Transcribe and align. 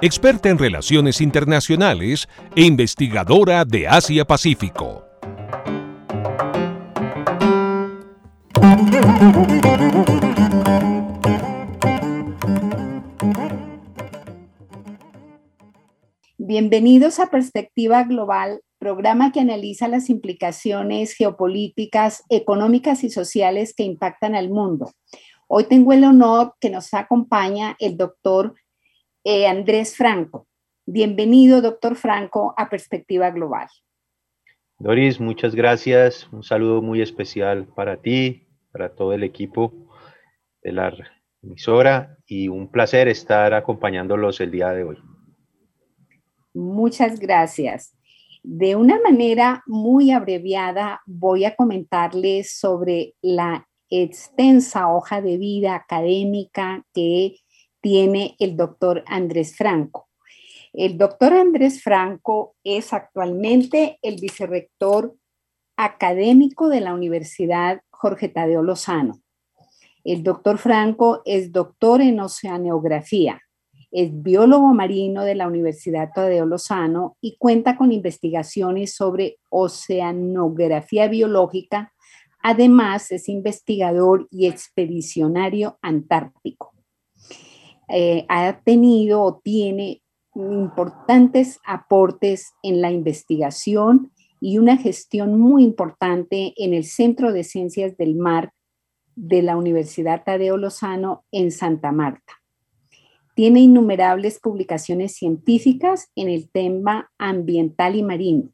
experta 0.00 0.48
en 0.48 0.58
relaciones 0.58 1.20
internacionales 1.20 2.28
e 2.54 2.62
investigadora 2.62 3.64
de 3.64 3.88
Asia-Pacífico. 3.88 5.04
Bienvenidos 16.36 17.18
a 17.18 17.26
Perspectiva 17.26 18.04
Global, 18.04 18.62
programa 18.78 19.32
que 19.32 19.40
analiza 19.40 19.88
las 19.88 20.08
implicaciones 20.08 21.12
geopolíticas, 21.14 22.22
económicas 22.30 23.02
y 23.02 23.10
sociales 23.10 23.74
que 23.76 23.82
impactan 23.82 24.36
al 24.36 24.48
mundo. 24.48 24.92
Hoy 25.48 25.64
tengo 25.64 25.92
el 25.92 26.04
honor 26.04 26.54
que 26.60 26.70
nos 26.70 26.94
acompaña 26.94 27.74
el 27.80 27.96
doctor 27.96 28.54
eh, 29.30 29.46
Andrés 29.46 29.94
Franco. 29.94 30.46
Bienvenido, 30.86 31.60
doctor 31.60 31.96
Franco, 31.96 32.54
a 32.56 32.70
Perspectiva 32.70 33.30
Global. 33.30 33.68
Doris, 34.78 35.20
muchas 35.20 35.54
gracias. 35.54 36.26
Un 36.32 36.42
saludo 36.42 36.80
muy 36.80 37.02
especial 37.02 37.66
para 37.66 37.98
ti, 37.98 38.46
para 38.72 38.94
todo 38.94 39.12
el 39.12 39.22
equipo 39.22 39.74
de 40.62 40.72
la 40.72 40.94
emisora 41.42 42.16
y 42.24 42.48
un 42.48 42.70
placer 42.70 43.06
estar 43.06 43.52
acompañándolos 43.52 44.40
el 44.40 44.50
día 44.50 44.70
de 44.70 44.84
hoy. 44.84 44.96
Muchas 46.54 47.20
gracias. 47.20 47.94
De 48.42 48.76
una 48.76 48.98
manera 48.98 49.62
muy 49.66 50.10
abreviada 50.10 51.02
voy 51.04 51.44
a 51.44 51.54
comentarles 51.54 52.58
sobre 52.58 53.12
la 53.20 53.68
extensa 53.90 54.90
hoja 54.90 55.20
de 55.20 55.36
vida 55.36 55.74
académica 55.74 56.82
que 56.94 57.36
tiene 57.80 58.36
el 58.38 58.56
doctor 58.56 59.04
Andrés 59.06 59.56
Franco. 59.56 60.08
El 60.72 60.98
doctor 60.98 61.32
Andrés 61.32 61.82
Franco 61.82 62.54
es 62.62 62.92
actualmente 62.92 63.98
el 64.02 64.16
vicerrector 64.20 65.16
académico 65.76 66.68
de 66.68 66.80
la 66.80 66.92
Universidad 66.92 67.80
Jorge 67.90 68.28
Tadeo 68.28 68.62
Lozano. 68.62 69.20
El 70.04 70.22
doctor 70.22 70.58
Franco 70.58 71.22
es 71.24 71.52
doctor 71.52 72.00
en 72.00 72.20
oceanografía, 72.20 73.40
es 73.90 74.10
biólogo 74.22 74.74
marino 74.74 75.24
de 75.24 75.34
la 75.34 75.46
Universidad 75.46 76.10
Tadeo 76.14 76.46
Lozano 76.46 77.16
y 77.20 77.36
cuenta 77.38 77.76
con 77.76 77.90
investigaciones 77.92 78.94
sobre 78.94 79.38
oceanografía 79.48 81.08
biológica. 81.08 81.92
Además, 82.42 83.10
es 83.10 83.28
investigador 83.28 84.28
y 84.30 84.46
expedicionario 84.46 85.78
antártico. 85.82 86.77
Eh, 87.88 88.26
ha 88.28 88.60
tenido 88.60 89.22
o 89.22 89.40
tiene 89.42 90.02
importantes 90.34 91.58
aportes 91.64 92.52
en 92.62 92.80
la 92.80 92.90
investigación 92.90 94.12
y 94.40 94.58
una 94.58 94.76
gestión 94.76 95.38
muy 95.38 95.64
importante 95.64 96.52
en 96.56 96.74
el 96.74 96.84
Centro 96.84 97.32
de 97.32 97.44
Ciencias 97.44 97.96
del 97.96 98.14
Mar 98.14 98.52
de 99.16 99.42
la 99.42 99.56
Universidad 99.56 100.22
Tadeo 100.24 100.56
Lozano 100.56 101.24
en 101.32 101.50
Santa 101.50 101.90
Marta. 101.90 102.34
Tiene 103.34 103.60
innumerables 103.60 104.38
publicaciones 104.38 105.14
científicas 105.14 106.08
en 106.14 106.28
el 106.28 106.50
tema 106.50 107.10
ambiental 107.18 107.96
y 107.96 108.02
marino. 108.02 108.50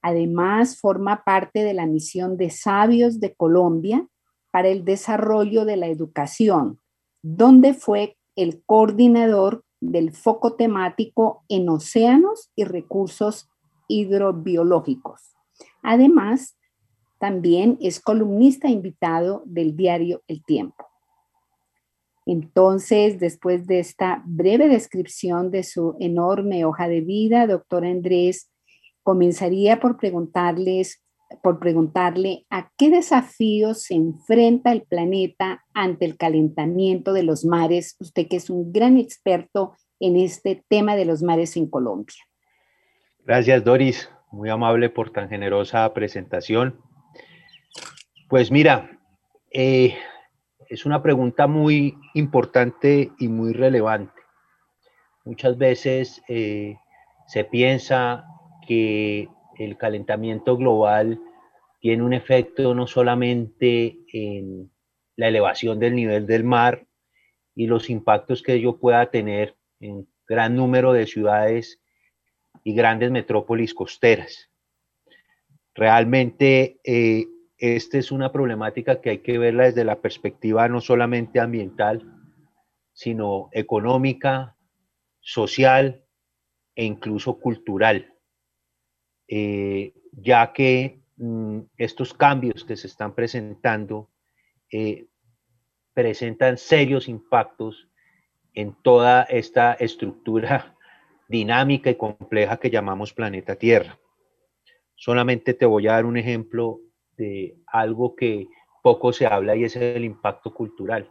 Además, 0.00 0.78
forma 0.78 1.22
parte 1.24 1.62
de 1.62 1.74
la 1.74 1.86
misión 1.86 2.36
de 2.36 2.50
Sabios 2.50 3.20
de 3.20 3.34
Colombia 3.34 4.06
para 4.50 4.68
el 4.68 4.84
desarrollo 4.84 5.64
de 5.64 5.76
la 5.76 5.86
educación, 5.86 6.81
donde 7.22 7.74
fue 7.74 8.16
el 8.36 8.62
coordinador 8.64 9.64
del 9.80 10.12
foco 10.12 10.54
temático 10.54 11.44
en 11.48 11.68
océanos 11.68 12.50
y 12.54 12.64
recursos 12.64 13.48
hidrobiológicos. 13.88 15.34
Además, 15.82 16.56
también 17.18 17.78
es 17.80 18.00
columnista 18.00 18.68
invitado 18.68 19.42
del 19.44 19.76
diario 19.76 20.22
El 20.26 20.44
Tiempo. 20.44 20.86
Entonces, 22.26 23.18
después 23.18 23.66
de 23.66 23.80
esta 23.80 24.22
breve 24.24 24.68
descripción 24.68 25.50
de 25.50 25.64
su 25.64 25.96
enorme 25.98 26.64
hoja 26.64 26.88
de 26.88 27.00
vida, 27.00 27.46
doctor 27.46 27.84
Andrés, 27.84 28.50
comenzaría 29.02 29.80
por 29.80 29.96
preguntarles, 29.96 31.01
por 31.42 31.58
preguntarle 31.58 32.46
a 32.50 32.70
qué 32.76 32.90
desafíos 32.90 33.82
se 33.84 33.94
enfrenta 33.94 34.72
el 34.72 34.82
planeta 34.82 35.64
ante 35.74 36.04
el 36.04 36.16
calentamiento 36.16 37.12
de 37.12 37.22
los 37.22 37.44
mares, 37.44 37.96
usted 38.00 38.28
que 38.28 38.36
es 38.36 38.50
un 38.50 38.72
gran 38.72 38.98
experto 38.98 39.74
en 40.00 40.16
este 40.16 40.64
tema 40.68 40.96
de 40.96 41.04
los 41.04 41.22
mares 41.22 41.56
en 41.56 41.68
Colombia. 41.68 42.16
Gracias, 43.24 43.62
Doris. 43.62 44.10
Muy 44.32 44.48
amable 44.48 44.90
por 44.90 45.10
tan 45.10 45.28
generosa 45.28 45.92
presentación. 45.94 46.80
Pues 48.28 48.50
mira, 48.50 48.98
eh, 49.52 49.94
es 50.68 50.86
una 50.86 51.02
pregunta 51.02 51.46
muy 51.46 51.96
importante 52.14 53.12
y 53.18 53.28
muy 53.28 53.52
relevante. 53.52 54.20
Muchas 55.24 55.56
veces 55.58 56.22
eh, 56.28 56.76
se 57.26 57.44
piensa 57.44 58.24
que 58.66 59.28
el 59.58 59.76
calentamiento 59.76 60.56
global 60.56 61.20
tiene 61.80 62.02
un 62.02 62.12
efecto 62.12 62.74
no 62.74 62.86
solamente 62.86 63.98
en 64.12 64.70
la 65.16 65.28
elevación 65.28 65.78
del 65.78 65.96
nivel 65.96 66.26
del 66.26 66.44
mar 66.44 66.86
y 67.54 67.66
los 67.66 67.90
impactos 67.90 68.42
que 68.42 68.54
ello 68.54 68.78
pueda 68.78 69.10
tener 69.10 69.56
en 69.80 70.08
gran 70.26 70.56
número 70.56 70.92
de 70.92 71.06
ciudades 71.06 71.80
y 72.64 72.74
grandes 72.74 73.10
metrópolis 73.10 73.74
costeras. 73.74 74.50
Realmente 75.74 76.78
eh, 76.84 77.26
esta 77.58 77.98
es 77.98 78.12
una 78.12 78.32
problemática 78.32 79.00
que 79.00 79.10
hay 79.10 79.18
que 79.18 79.38
verla 79.38 79.64
desde 79.64 79.84
la 79.84 80.00
perspectiva 80.00 80.68
no 80.68 80.80
solamente 80.80 81.40
ambiental, 81.40 82.04
sino 82.92 83.48
económica, 83.52 84.56
social 85.20 86.04
e 86.74 86.84
incluso 86.84 87.38
cultural, 87.38 88.11
eh, 89.34 89.94
ya 90.12 90.52
que 90.52 91.00
mm, 91.16 91.60
estos 91.78 92.12
cambios 92.12 92.66
que 92.66 92.76
se 92.76 92.86
están 92.86 93.14
presentando 93.14 94.10
eh, 94.70 95.06
presentan 95.94 96.58
serios 96.58 97.08
impactos 97.08 97.88
en 98.52 98.76
toda 98.82 99.22
esta 99.22 99.72
estructura 99.72 100.76
dinámica 101.30 101.88
y 101.88 101.94
compleja 101.94 102.58
que 102.58 102.68
llamamos 102.68 103.14
planeta 103.14 103.56
Tierra. 103.56 103.98
Solamente 104.96 105.54
te 105.54 105.64
voy 105.64 105.88
a 105.88 105.92
dar 105.92 106.04
un 106.04 106.18
ejemplo 106.18 106.80
de 107.16 107.56
algo 107.66 108.14
que 108.14 108.48
poco 108.82 109.14
se 109.14 109.24
habla 109.24 109.56
y 109.56 109.64
es 109.64 109.76
el 109.76 110.04
impacto 110.04 110.52
cultural. 110.52 111.10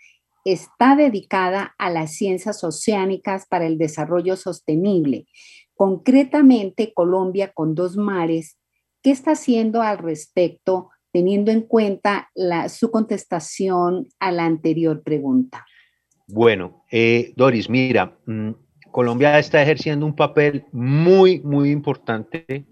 está 0.46 0.96
dedicada 0.96 1.76
a 1.78 1.92
las 1.92 2.16
ciencias 2.16 2.64
oceánicas 2.64 3.46
para 3.48 3.68
el 3.68 3.78
desarrollo 3.78 4.36
sostenible. 4.36 5.28
Concretamente, 5.76 6.92
Colombia 6.94 7.52
con 7.54 7.76
dos 7.76 7.98
mares, 7.98 8.58
¿qué 9.04 9.12
está 9.12 9.32
haciendo 9.32 9.82
al 9.82 10.00
respecto 10.00 10.90
teniendo 11.12 11.52
en 11.52 11.62
cuenta 11.62 12.30
su 12.70 12.92
contestación 12.92 14.08
a 14.20 14.32
la 14.32 14.46
anterior 14.46 15.04
pregunta? 15.04 15.66
Bueno, 16.28 16.84
eh, 16.92 17.34
Doris, 17.36 17.70
mira, 17.70 18.18
mm, 18.26 18.52
Colombia 19.00 19.40
está 19.40 19.62
ejerciendo 19.62 20.06
un 20.06 20.14
papel 20.14 20.66
muy, 20.74 21.40
muy 21.40 21.72
importante 21.72 22.66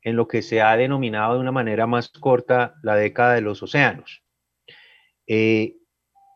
en 0.00 0.14
lo 0.14 0.28
que 0.28 0.40
se 0.40 0.62
ha 0.62 0.76
denominado 0.76 1.34
de 1.34 1.40
una 1.40 1.50
manera 1.50 1.88
más 1.88 2.08
corta 2.08 2.76
la 2.84 2.94
década 2.94 3.34
de 3.34 3.40
los 3.40 3.64
océanos. 3.64 4.22
Eh, 5.26 5.74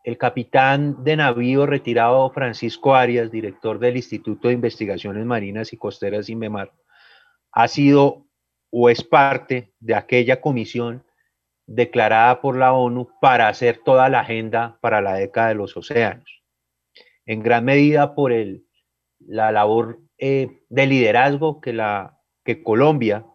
el 0.03 0.17
capitán 0.17 1.01
de 1.05 1.15
navío 1.15 1.65
retirado 1.65 2.29
Francisco 2.31 2.93
Arias, 2.93 3.31
director 3.31 3.79
del 3.79 3.95
Instituto 3.95 4.49
de 4.49 4.55
Investigaciones 4.55 5.25
Marinas 5.25 5.71
y 5.71 5.77
Costeras 5.77 6.27
INVEMAR, 6.27 6.73
ha 7.53 7.69
sido 7.69 8.27
o 8.69 8.89
es 8.89 9.01
parte 9.01 9.71
de 9.79 9.95
aquella 9.95 10.41
comisión 10.41 11.05
declarada 11.65 12.41
por 12.41 12.57
la 12.57 12.73
ONU 12.73 13.07
para 13.21 13.47
hacer 13.47 13.79
toda 13.85 14.09
la 14.09 14.19
agenda 14.19 14.77
para 14.81 14.99
la 14.99 15.13
década 15.13 15.47
de 15.47 15.55
los 15.55 15.77
océanos. 15.77 16.43
En 17.25 17.41
gran 17.43 17.63
medida 17.63 18.13
por 18.13 18.33
el, 18.33 18.66
la 19.27 19.51
labor 19.51 19.99
eh, 20.17 20.61
de 20.69 20.87
liderazgo 20.87 21.61
que, 21.61 21.73
la, 21.73 22.17
que 22.43 22.63
Colombia 22.63 23.25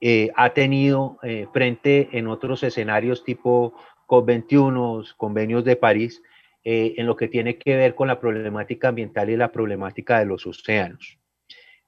eh, 0.00 0.30
ha 0.36 0.50
tenido 0.50 1.18
eh, 1.22 1.46
frente 1.52 2.10
en 2.12 2.28
otros 2.28 2.62
escenarios 2.62 3.24
tipo 3.24 3.74
COP21, 4.06 5.14
convenios 5.16 5.64
de 5.64 5.76
París, 5.76 6.22
en 6.64 7.06
lo 7.06 7.16
que 7.16 7.26
tiene 7.26 7.58
que 7.58 7.74
ver 7.74 7.96
con 7.96 8.06
la 8.06 8.20
problemática 8.20 8.86
ambiental 8.86 9.28
y 9.28 9.36
la 9.36 9.50
problemática 9.50 10.20
de 10.20 10.26
los 10.26 10.46
océanos. 10.46 11.18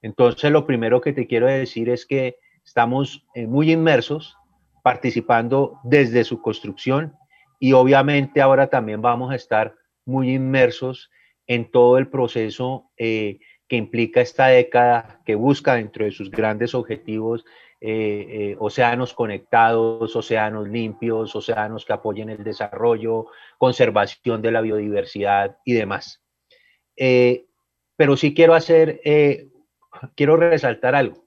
Entonces, 0.02 0.50
lo 0.50 0.67
primero 0.67 1.00
que 1.00 1.12
te 1.12 1.29
quiero 1.29 1.47
decir 1.47 1.88
es 1.90 2.05
que 2.06 2.38
estamos 2.64 3.25
muy 3.37 3.70
inmersos 3.70 4.37
participando 4.82 5.79
desde 5.85 6.25
su 6.25 6.43
construcción 6.43 7.14
y 7.61 7.73
obviamente 7.73 8.40
ahora 8.40 8.67
también 8.67 9.00
vamos 9.00 9.31
a 9.31 9.37
estar 9.37 9.76
muy 10.05 10.35
inmersos 10.35 11.11
en 11.46 11.70
todo 11.70 11.99
el 11.99 12.08
proceso 12.08 12.91
eh, 12.96 13.38
que 13.69 13.76
implica 13.76 14.20
esta 14.20 14.49
década 14.49 15.20
que 15.25 15.35
busca 15.35 15.75
dentro 15.75 16.05
de 16.05 16.11
sus 16.11 16.31
grandes 16.31 16.75
objetivos 16.75 17.44
eh, 17.81 18.26
eh, 18.31 18.56
océanos 18.58 19.12
conectados, 19.12 20.17
océanos 20.17 20.69
limpios, 20.69 21.37
océanos 21.37 21.85
que 21.85 21.93
apoyen 21.93 22.31
el 22.31 22.43
desarrollo, 22.43 23.26
conservación 23.58 24.41
de 24.41 24.52
la 24.52 24.62
biodiversidad 24.62 25.58
y 25.67 25.75
demás. 25.75 26.23
pero 26.96 28.17
sí 28.17 28.32
quiero 28.32 28.55
hacer, 28.55 29.00
quiero 30.17 30.37
resaltar 30.37 30.94
algo. 30.94 31.26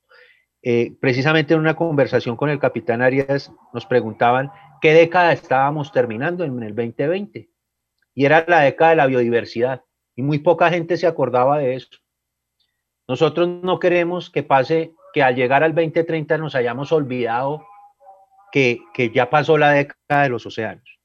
Precisamente 0.99 1.53
en 1.53 1.59
una 1.59 1.75
conversación 1.75 2.35
con 2.35 2.49
el 2.49 2.59
capitán 2.59 3.03
Arias 3.03 3.51
nos 3.71 3.85
preguntaban 3.85 4.51
qué 4.81 4.93
década 4.93 5.33
estábamos 5.33 5.91
terminando 5.91 6.43
en 6.43 6.63
el 6.63 6.73
2020. 6.75 7.49
Y 8.15 8.25
era 8.25 8.45
la 8.47 8.61
década 8.61 8.91
de 8.91 8.95
la 8.95 9.05
biodiversidad. 9.05 9.83
Y 10.17 10.21
muy 10.23 10.39
poca 10.39 10.69
gente 10.69 10.97
se 10.97 11.07
acordaba 11.07 11.59
de 11.59 11.75
eso. 11.75 11.87
Nosotros 13.07 13.47
no 13.47 13.79
queremos 13.79 14.29
que 14.29 14.43
pase 14.43 14.93
que 15.13 15.23
al 15.23 15.35
llegar 15.35 15.63
al 15.63 15.73
2030 15.73 16.37
nos 16.37 16.55
hayamos 16.55 16.91
olvidado 16.91 17.65
que, 18.51 18.81
ya 19.13 19.29
pasó 19.29 19.57
la 19.57 19.71
década 19.71 20.23
de 20.23 20.29
los 20.29 20.45
océanos. 20.45 20.99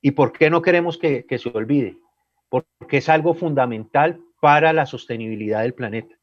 ¿Y 0.00 0.10
por 0.10 0.32
qué 0.32 0.50
no 0.50 0.62
queremos 0.62 0.98
que, 0.98 1.24
que 1.26 1.38
se 1.38 1.50
olvide? 1.50 1.96
Porque 2.48 2.96
es 2.96 3.08
algo 3.08 3.34
fundamental 3.34 4.20
para 4.40 4.72
la 4.72 4.86
sostenibilidad 4.86 5.62
del 5.62 5.74
planeta 5.74 6.18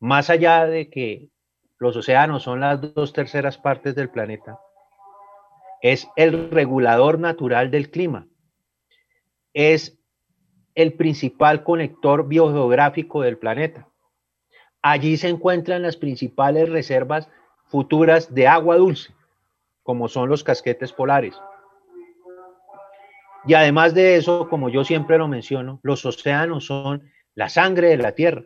más 0.00 0.30
allá 0.30 0.66
de 0.66 0.90
que 0.90 1.28
los 1.78 1.96
océanos 1.96 2.42
son 2.42 2.60
las 2.60 2.94
dos 2.94 3.12
terceras 3.12 3.58
partes 3.58 3.94
del 3.94 4.10
planeta, 4.10 4.58
es 5.80 6.08
el 6.16 6.50
regulador 6.50 7.18
natural 7.18 7.70
del 7.70 7.90
clima, 7.90 8.26
es 9.52 9.97
el 10.78 10.92
principal 10.92 11.64
conector 11.64 12.28
biogeográfico 12.28 13.22
del 13.22 13.36
planeta. 13.36 13.88
Allí 14.80 15.16
se 15.16 15.28
encuentran 15.28 15.82
las 15.82 15.96
principales 15.96 16.68
reservas 16.68 17.28
futuras 17.66 18.32
de 18.32 18.46
agua 18.46 18.76
dulce, 18.76 19.12
como 19.82 20.06
son 20.06 20.28
los 20.28 20.44
casquetes 20.44 20.92
polares. 20.92 21.34
Y 23.44 23.54
además 23.54 23.92
de 23.92 24.14
eso, 24.14 24.48
como 24.48 24.68
yo 24.68 24.84
siempre 24.84 25.18
lo 25.18 25.26
menciono, 25.26 25.80
los 25.82 26.06
océanos 26.06 26.66
son 26.66 27.10
la 27.34 27.48
sangre 27.48 27.88
de 27.88 27.96
la 27.96 28.12
Tierra. 28.12 28.44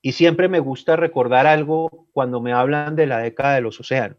Y 0.00 0.12
siempre 0.12 0.48
me 0.48 0.60
gusta 0.60 0.96
recordar 0.96 1.46
algo 1.46 2.08
cuando 2.14 2.40
me 2.40 2.54
hablan 2.54 2.96
de 2.96 3.06
la 3.06 3.18
década 3.18 3.56
de 3.56 3.60
los 3.60 3.78
océanos. 3.78 4.16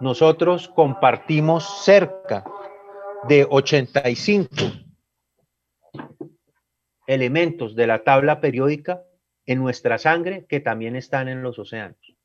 Nosotros 0.00 0.66
compartimos 0.74 1.84
cerca 1.84 2.42
de 3.28 3.46
85 3.48 4.56
elementos 7.06 7.74
de 7.74 7.86
la 7.86 8.04
tabla 8.04 8.40
periódica 8.40 9.02
en 9.46 9.58
nuestra 9.58 9.98
sangre 9.98 10.46
que 10.48 10.60
también 10.60 10.96
están 10.96 11.28
en 11.28 11.42
los 11.42 11.58
océanos. 11.58 12.16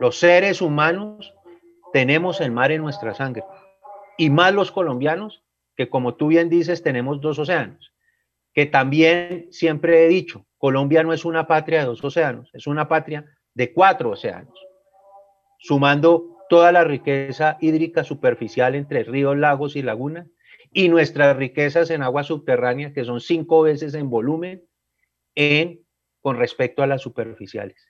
Los 0.00 0.18
seres 0.18 0.60
humanos 0.60 1.34
tenemos 1.92 2.40
el 2.40 2.52
mar 2.52 2.72
en 2.72 2.82
nuestra 2.82 3.14
sangre 3.14 3.44
y 4.18 4.30
más 4.30 4.52
los 4.52 4.72
colombianos 4.72 5.42
que 5.76 5.88
como 5.88 6.14
tú 6.14 6.28
bien 6.28 6.48
dices 6.48 6.82
tenemos 6.82 7.20
dos 7.20 7.38
océanos, 7.38 7.92
que 8.52 8.66
también 8.66 9.48
siempre 9.50 10.04
he 10.04 10.08
dicho, 10.08 10.46
Colombia 10.58 11.02
no 11.02 11.12
es 11.12 11.24
una 11.24 11.46
patria 11.46 11.80
de 11.80 11.86
dos 11.86 12.02
océanos, 12.02 12.50
es 12.54 12.66
una 12.66 12.88
patria 12.88 13.26
de 13.54 13.72
cuatro 13.72 14.10
océanos, 14.10 14.58
sumando 15.58 16.38
toda 16.48 16.72
la 16.72 16.84
riqueza 16.84 17.58
hídrica 17.60 18.04
superficial 18.04 18.74
entre 18.74 19.04
ríos, 19.04 19.36
lagos 19.36 19.76
y 19.76 19.82
lagunas 19.82 20.26
y 20.76 20.90
nuestras 20.90 21.34
riquezas 21.38 21.88
en 21.88 22.02
agua 22.02 22.22
subterránea, 22.22 22.92
que 22.92 23.06
son 23.06 23.22
cinco 23.22 23.62
veces 23.62 23.94
en 23.94 24.10
volumen 24.10 24.62
en, 25.34 25.80
con 26.20 26.36
respecto 26.36 26.82
a 26.82 26.86
las 26.86 27.00
superficiales. 27.00 27.88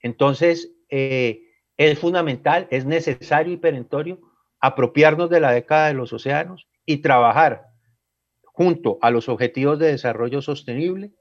Entonces, 0.00 0.72
eh, 0.88 1.42
es 1.76 1.98
fundamental, 1.98 2.66
es 2.70 2.86
necesario 2.86 3.52
y 3.52 3.58
perentorio 3.58 4.22
apropiarnos 4.58 5.28
de 5.28 5.40
la 5.40 5.52
década 5.52 5.88
de 5.88 5.92
los 5.92 6.14
océanos 6.14 6.66
y 6.86 7.02
trabajar 7.02 7.66
junto 8.42 8.96
a 9.02 9.10
los 9.10 9.28
objetivos 9.28 9.78
de 9.78 9.88
desarrollo 9.88 10.40
sostenible 10.40 11.12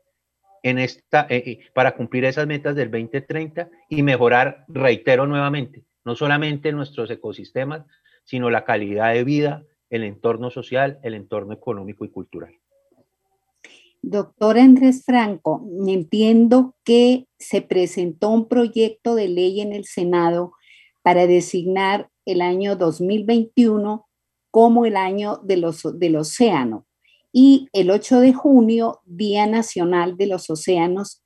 en 0.62 0.80
esta, 0.80 1.28
eh, 1.30 1.44
eh, 1.46 1.60
para 1.74 1.96
cumplir 1.98 2.24
esas 2.24 2.48
metas 2.48 2.78
del 2.78 2.90
2030 2.90 3.70
y 3.90 4.04
mejorar, 4.04 4.64
reitero 4.70 5.28
nuevamente, 5.28 5.84
no 6.06 6.16
solamente 6.16 6.72
nuestros 6.72 7.12
ecosistemas, 7.12 7.84
sino 8.24 8.50
la 8.50 8.64
calidad 8.64 9.12
de 9.14 9.26
vida, 9.26 9.66
el 9.94 10.04
entorno 10.04 10.50
social, 10.50 11.00
el 11.04 11.14
entorno 11.14 11.54
económico 11.54 12.04
y 12.04 12.10
cultural. 12.10 12.52
Doctor 14.02 14.58
Andrés 14.58 15.04
Franco, 15.06 15.64
entiendo 15.86 16.76
que 16.84 17.28
se 17.38 17.62
presentó 17.62 18.30
un 18.30 18.48
proyecto 18.48 19.14
de 19.14 19.28
ley 19.28 19.62
en 19.62 19.72
el 19.72 19.86
Senado 19.86 20.54
para 21.04 21.28
designar 21.28 22.10
el 22.26 22.42
año 22.42 22.76
2021 22.76 24.08
como 24.50 24.88
el 24.88 24.98
año 24.98 25.38
de 25.44 25.58
los, 25.58 25.84
del 26.00 26.16
océano 26.16 26.88
y 27.32 27.68
el 27.72 27.92
8 27.92 28.20
de 28.20 28.34
junio, 28.34 29.00
Día 29.06 29.46
Nacional 29.46 30.18
de 30.18 30.26
los 30.26 30.50
Océanos 30.50 31.24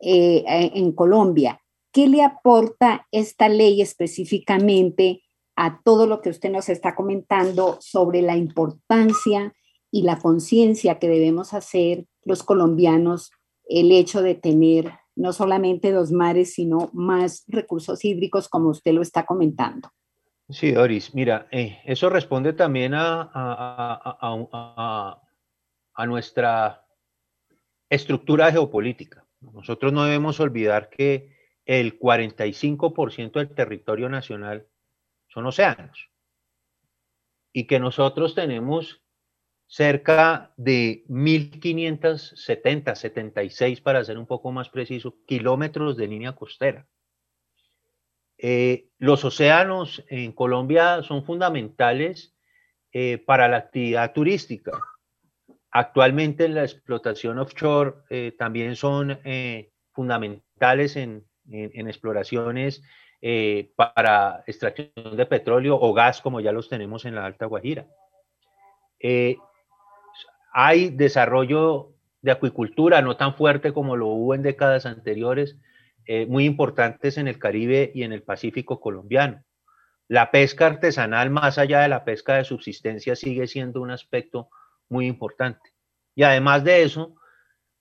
eh, 0.00 0.42
en 0.46 0.90
Colombia. 0.92 1.62
¿Qué 1.92 2.08
le 2.08 2.24
aporta 2.24 3.06
esta 3.12 3.48
ley 3.48 3.80
específicamente 3.80 5.22
a 5.62 5.82
todo 5.84 6.06
lo 6.06 6.22
que 6.22 6.30
usted 6.30 6.50
nos 6.50 6.70
está 6.70 6.94
comentando 6.94 7.76
sobre 7.82 8.22
la 8.22 8.34
importancia 8.34 9.52
y 9.90 10.04
la 10.04 10.18
conciencia 10.18 10.98
que 10.98 11.06
debemos 11.06 11.52
hacer 11.52 12.06
los 12.24 12.42
colombianos 12.42 13.30
el 13.68 13.92
hecho 13.92 14.22
de 14.22 14.34
tener 14.34 14.90
no 15.16 15.34
solamente 15.34 15.92
dos 15.92 16.12
mares, 16.12 16.54
sino 16.54 16.88
más 16.94 17.44
recursos 17.46 18.02
hídricos, 18.06 18.48
como 18.48 18.70
usted 18.70 18.94
lo 18.94 19.02
está 19.02 19.26
comentando. 19.26 19.90
Sí, 20.48 20.72
Doris, 20.72 21.14
mira, 21.14 21.46
eh, 21.50 21.78
eso 21.84 22.08
responde 22.08 22.54
también 22.54 22.94
a, 22.94 23.30
a, 23.34 25.20
a, 25.94 26.06
nuestra 26.06 26.86
estructura 27.90 28.50
geopolítica. 28.50 29.26
Nosotros 29.40 29.92
no 29.92 30.04
debemos 30.04 30.40
olvidar 30.40 30.88
que 30.88 31.36
el 31.66 31.98
45% 31.98 33.32
del 33.32 33.54
territorio 33.54 34.08
nacional 34.08 34.66
son 35.32 35.46
océanos 35.46 36.10
y 37.52 37.66
que 37.66 37.80
nosotros 37.80 38.34
tenemos 38.34 39.02
cerca 39.66 40.52
de 40.56 41.04
1570, 41.08 42.94
76 42.94 43.80
para 43.80 44.04
ser 44.04 44.18
un 44.18 44.26
poco 44.26 44.50
más 44.52 44.68
preciso, 44.68 45.16
kilómetros 45.26 45.96
de 45.96 46.08
línea 46.08 46.32
costera. 46.32 46.86
Eh, 48.36 48.88
los 48.98 49.24
océanos 49.24 50.04
en 50.08 50.32
Colombia 50.32 51.02
son 51.02 51.24
fundamentales 51.24 52.34
eh, 52.92 53.18
para 53.18 53.48
la 53.48 53.58
actividad 53.58 54.12
turística. 54.12 54.72
Actualmente 55.70 56.48
la 56.48 56.62
explotación 56.62 57.38
offshore 57.38 57.96
eh, 58.08 58.34
también 58.36 58.74
son 58.74 59.20
fundamentales 59.92 60.96
en, 60.96 61.24
en 61.48 61.86
exploraciones 61.86 62.82
para 63.76 64.42
extracción 64.46 65.16
de 65.16 65.26
petróleo 65.26 65.78
o 65.80 65.92
gas 65.92 66.20
como 66.20 66.40
ya 66.40 66.52
los 66.52 66.68
tenemos 66.68 67.04
en 67.04 67.14
la 67.14 67.26
Alta 67.26 67.46
Guajira 67.46 67.86
hay 70.52 70.90
desarrollo 70.90 71.94
de 72.22 72.32
acuicultura, 72.32 73.02
no 73.02 73.16
tan 73.16 73.34
fuerte 73.34 73.72
como 73.72 73.96
lo 73.96 74.08
hubo 74.08 74.34
en 74.34 74.42
décadas 74.42 74.86
anteriores, 74.86 75.56
eh, 76.06 76.26
muy 76.26 76.44
importantes 76.44 77.18
en 77.18 77.28
el 77.28 77.38
Caribe 77.38 77.92
y 77.94 78.02
en 78.02 78.12
el 78.12 78.22
Pacífico 78.22 78.80
colombiano. 78.80 79.44
La 80.08 80.30
pesca 80.30 80.66
artesanal, 80.66 81.30
más 81.30 81.56
allá 81.56 81.80
de 81.80 81.88
la 81.88 82.04
pesca 82.04 82.36
de 82.36 82.44
subsistencia, 82.44 83.14
sigue 83.14 83.46
siendo 83.46 83.80
un 83.80 83.90
aspecto 83.90 84.48
muy 84.88 85.06
importante. 85.06 85.70
Y 86.16 86.24
además 86.24 86.64
de 86.64 86.82
eso, 86.82 87.14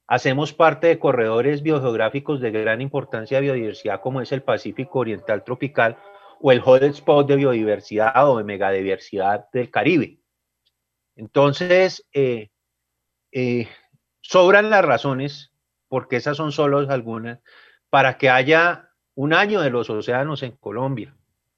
hacemos 0.09 0.53
parte 0.53 0.87
de 0.87 0.97
corredores 0.97 1.61
biogeográficos 1.61 2.41
de 2.41 2.49
gran 2.49 2.81
importancia 2.81 3.37
de 3.37 3.43
biodiversidad, 3.43 4.01
como 4.01 4.21
es 4.21 4.31
el 4.31 4.41
Pacífico 4.41 4.99
Oriental 4.99 5.43
Tropical 5.43 5.97
o 6.41 6.51
el 6.51 6.61
hotspot 6.61 7.27
de 7.27 7.35
biodiversidad 7.35 8.27
o 8.27 8.39
de 8.39 8.43
megadiversidad 8.43 9.45
del 9.53 9.69
Caribe. 9.69 10.19
Entonces, 11.15 12.07
eh, 12.11 12.49
eh, 13.31 13.67
sobran 14.21 14.71
las 14.71 14.83
razones, 14.83 15.53
porque 15.87 16.15
esas 16.15 16.37
son 16.37 16.51
solo 16.51 16.79
algunas, 16.79 17.39
para 17.91 18.17
que 18.17 18.31
haya 18.31 18.89
un 19.13 19.31
año 19.31 19.61
de 19.61 19.69
los 19.69 19.91
océanos 19.91 20.41
en 20.41 20.53
Colombia. 20.53 21.15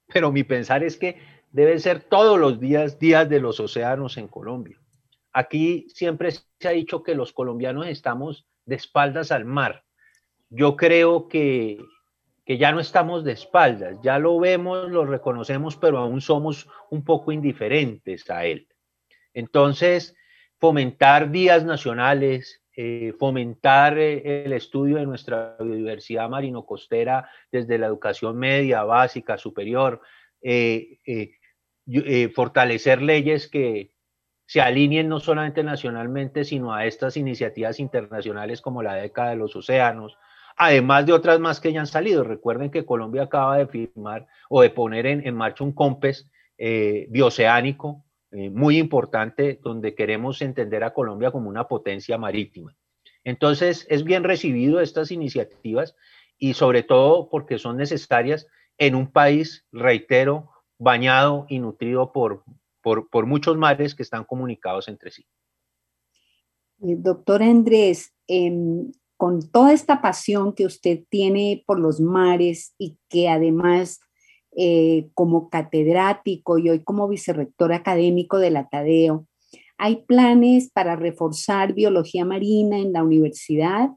Pero 0.08 0.30
mi 0.30 0.44
pensar 0.44 0.84
es 0.84 0.98
que 0.98 1.22
deben 1.52 1.80
ser 1.80 2.02
todos 2.02 2.38
los 2.38 2.60
días 2.60 2.98
días 2.98 3.30
de 3.30 3.40
los 3.40 3.60
océanos 3.60 4.18
en 4.18 4.28
Colombia. 4.28 4.81
Aquí 5.32 5.86
siempre 5.88 6.30
se 6.32 6.68
ha 6.68 6.72
dicho 6.72 7.02
que 7.02 7.14
los 7.14 7.32
colombianos 7.32 7.86
estamos 7.86 8.46
de 8.66 8.76
espaldas 8.76 9.32
al 9.32 9.44
mar. 9.44 9.84
Yo 10.50 10.76
creo 10.76 11.28
que, 11.28 11.78
que 12.44 12.58
ya 12.58 12.72
no 12.72 12.80
estamos 12.80 13.24
de 13.24 13.32
espaldas, 13.32 13.96
ya 14.02 14.18
lo 14.18 14.38
vemos, 14.38 14.90
lo 14.90 15.06
reconocemos, 15.06 15.76
pero 15.76 15.98
aún 15.98 16.20
somos 16.20 16.68
un 16.90 17.04
poco 17.04 17.32
indiferentes 17.32 18.28
a 18.30 18.44
él. 18.44 18.68
Entonces, 19.32 20.14
fomentar 20.58 21.30
días 21.30 21.64
nacionales, 21.64 22.62
eh, 22.74 23.14
fomentar 23.18 23.98
eh, 23.98 24.44
el 24.44 24.52
estudio 24.54 24.96
de 24.96 25.06
nuestra 25.06 25.56
biodiversidad 25.60 26.28
marino-costera 26.28 27.28
desde 27.50 27.78
la 27.78 27.86
educación 27.86 28.38
media, 28.38 28.82
básica, 28.84 29.36
superior, 29.36 30.00
eh, 30.40 30.98
fortalecer 32.34 33.02
leyes 33.02 33.48
que 33.48 33.91
se 34.52 34.60
alineen 34.60 35.08
no 35.08 35.18
solamente 35.18 35.64
nacionalmente, 35.64 36.44
sino 36.44 36.74
a 36.74 36.84
estas 36.84 37.16
iniciativas 37.16 37.80
internacionales 37.80 38.60
como 38.60 38.82
la 38.82 38.96
década 38.96 39.30
de 39.30 39.36
los 39.36 39.56
océanos, 39.56 40.18
además 40.58 41.06
de 41.06 41.14
otras 41.14 41.40
más 41.40 41.58
que 41.58 41.72
ya 41.72 41.80
han 41.80 41.86
salido. 41.86 42.22
Recuerden 42.22 42.70
que 42.70 42.84
Colombia 42.84 43.22
acaba 43.22 43.56
de 43.56 43.66
firmar 43.66 44.26
o 44.50 44.60
de 44.60 44.68
poner 44.68 45.06
en, 45.06 45.34
marcha 45.34 45.64
un 45.64 45.72
COMPES 45.72 46.30
bioceánico 47.08 48.04
eh, 48.30 48.50
muy 48.50 48.76
importante 48.76 49.58
donde 49.62 49.94
queremos 49.94 50.42
entender 50.42 50.84
a 50.84 50.92
Colombia 50.92 51.30
como 51.30 51.48
una 51.48 51.66
potencia 51.66 52.18
marítima. 52.18 52.76
Entonces, 53.24 53.86
es 53.88 54.04
bien 54.04 54.22
recibido 54.22 54.82
estas 54.82 55.12
iniciativas 55.12 55.96
y 56.36 56.52
sobre 56.52 56.82
todo 56.82 57.30
porque 57.30 57.58
son 57.58 57.78
necesarias 57.78 58.46
en 58.76 58.96
un 58.96 59.10
país, 59.10 59.64
reitero, 59.72 60.50
bañado 60.76 61.46
y 61.48 61.58
nutrido 61.58 62.12
por, 62.12 62.44
por, 62.82 63.26
muchos 63.26 63.56
mares 63.56 63.94
que 63.94 64.02
están 64.02 64.24
comunicados 64.24 64.88
entre 64.88 65.10
sí. 65.10 65.24
Eh, 66.82 66.96
doctor 66.98 67.42
Andrés, 67.42 68.12
em, 68.26 68.90
con 69.16 69.50
toda 69.50 69.72
esta 69.72 70.02
pasión 70.02 70.52
que 70.52 70.66
usted 70.66 71.04
tiene 71.08 71.62
por 71.66 71.78
los 71.78 72.00
mares 72.00 72.74
y 72.76 72.98
que 73.08 73.28
además 73.28 74.00
eh, 74.54 75.08
como 75.14 75.48
catedrático 75.48 76.58
y 76.58 76.68
hoy 76.68 76.80
como 76.80 77.08
vicerrector 77.08 77.72
académico 77.72 78.38
de 78.38 78.50
la 78.50 78.68
Tadeo, 78.68 79.26
¿hay 79.78 80.04
planes 80.04 80.70
para 80.70 80.96
reforzar 80.96 81.72
biología 81.72 82.24
marina 82.24 82.78
en 82.78 82.92
la 82.92 83.02
universidad 83.02 83.90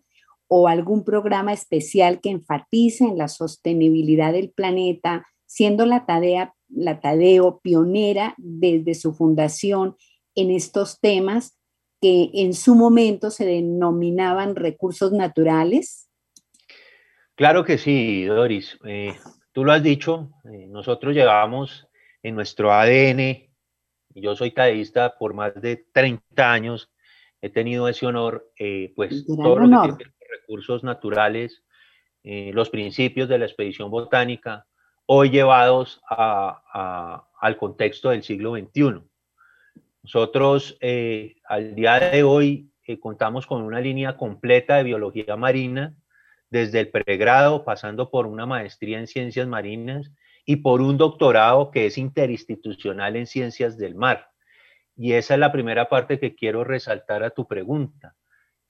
o 0.48 0.68
algún 0.68 1.04
programa 1.04 1.54
especial 1.54 2.22
que 2.22 2.30
enfatice 2.30 3.04
en 3.06 3.18
la 3.18 3.28
sostenibilidad 3.28 4.32
del 4.32 4.52
planeta, 4.52 5.26
siendo 5.46 5.86
la, 5.86 6.06
la 6.70 7.00
Tadeo 7.00 7.60
pionera 7.62 8.36
desde 8.38 8.96
su 8.96 9.14
fundación 9.14 9.96
en 10.36 10.52
estos 10.52 11.00
temas 11.00 11.58
que 12.02 12.30
en 12.34 12.54
su 12.54 12.76
momento 12.76 13.32
se 13.32 13.46
denominaban 13.46 14.56
recursos 14.56 15.12
naturales? 15.12 16.10
Claro 17.36 17.64
que 17.64 17.78
sí, 17.78 18.26
Doris. 18.26 18.78
Eh, 18.86 19.14
Tú 19.56 19.64
lo 19.64 19.72
has 19.72 19.82
dicho, 19.82 20.34
eh, 20.52 20.68
nosotros 20.68 21.16
llevamos 21.16 21.88
en 22.22 22.36
nuestro 22.36 22.74
ADN, 22.74 23.50
yo 24.10 24.36
soy 24.36 24.52
tadeísta 24.52 25.18
por 25.18 25.34
más 25.34 25.56
de 25.62 25.86
30 25.94 26.52
años, 26.52 26.92
he 27.42 27.50
tenido 27.50 27.88
ese 27.88 28.06
honor, 28.06 28.52
eh, 28.60 28.92
pues 28.98 29.26
todos 29.26 29.66
los 29.66 29.98
recursos 30.42 30.84
naturales, 30.84 31.64
eh, 32.26 32.52
los 32.54 32.70
principios 32.70 33.30
de 33.30 33.40
la 33.40 33.46
expedición 33.46 33.90
botánica, 33.90 34.68
hoy 35.06 35.30
llevados 35.30 36.02
al 36.10 37.58
contexto 37.58 38.10
del 38.10 38.24
siglo 38.24 38.56
XXI. 38.56 39.02
Nosotros 40.04 40.78
al 41.48 41.76
día 41.76 42.00
de 42.00 42.24
hoy 42.24 42.70
contamos 43.00 43.48
con 43.48 43.62
una 43.62 43.80
línea 43.80 44.18
completa 44.18 44.78
de 44.78 44.84
biología 44.84 45.36
marina, 45.36 45.96
desde 46.50 46.80
el 46.82 46.90
pregrado, 46.90 47.66
pasando 47.66 48.10
por 48.10 48.28
una 48.28 48.46
maestría 48.46 49.00
en 49.00 49.08
ciencias 49.08 49.48
marinas 49.48 50.12
y 50.46 50.58
por 50.58 50.82
un 50.82 50.98
doctorado 50.98 51.72
que 51.72 51.88
es 51.88 51.98
interinstitucional 51.98 53.16
en 53.16 53.26
ciencias 53.28 53.78
del 53.78 53.96
mar. 53.96 54.30
Y 54.96 55.14
esa 55.14 55.34
es 55.34 55.40
la 55.40 55.52
primera 55.52 55.90
parte 55.90 56.20
que 56.20 56.36
quiero 56.36 56.64
resaltar 56.64 57.24
a 57.24 57.32
tu 57.32 57.48
pregunta. 57.48 58.16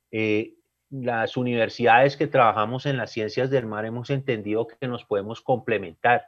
Eh, 0.09 0.54
las 0.89 1.37
universidades 1.37 2.17
que 2.17 2.27
trabajamos 2.27 2.85
en 2.85 2.97
las 2.97 3.11
ciencias 3.11 3.49
del 3.49 3.65
mar 3.65 3.85
hemos 3.85 4.09
entendido 4.09 4.67
que 4.67 4.87
nos 4.87 5.05
podemos 5.05 5.41
complementar, 5.41 6.27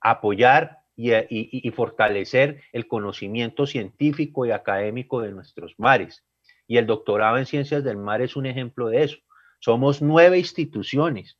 apoyar 0.00 0.80
y, 0.96 1.12
y, 1.28 1.70
fortalecer 1.72 2.62
el 2.72 2.86
conocimiento 2.86 3.66
científico 3.66 4.46
y 4.46 4.52
académico 4.52 5.22
de 5.22 5.32
nuestros 5.32 5.74
mares. 5.78 6.24
Y 6.66 6.76
el 6.76 6.86
doctorado 6.86 7.38
en 7.38 7.46
ciencias 7.46 7.82
del 7.82 7.96
mar 7.96 8.22
es 8.22 8.36
un 8.36 8.46
ejemplo 8.46 8.88
de 8.88 9.04
eso. 9.04 9.18
Somos 9.58 10.02
nueve 10.02 10.38
instituciones 10.38 11.38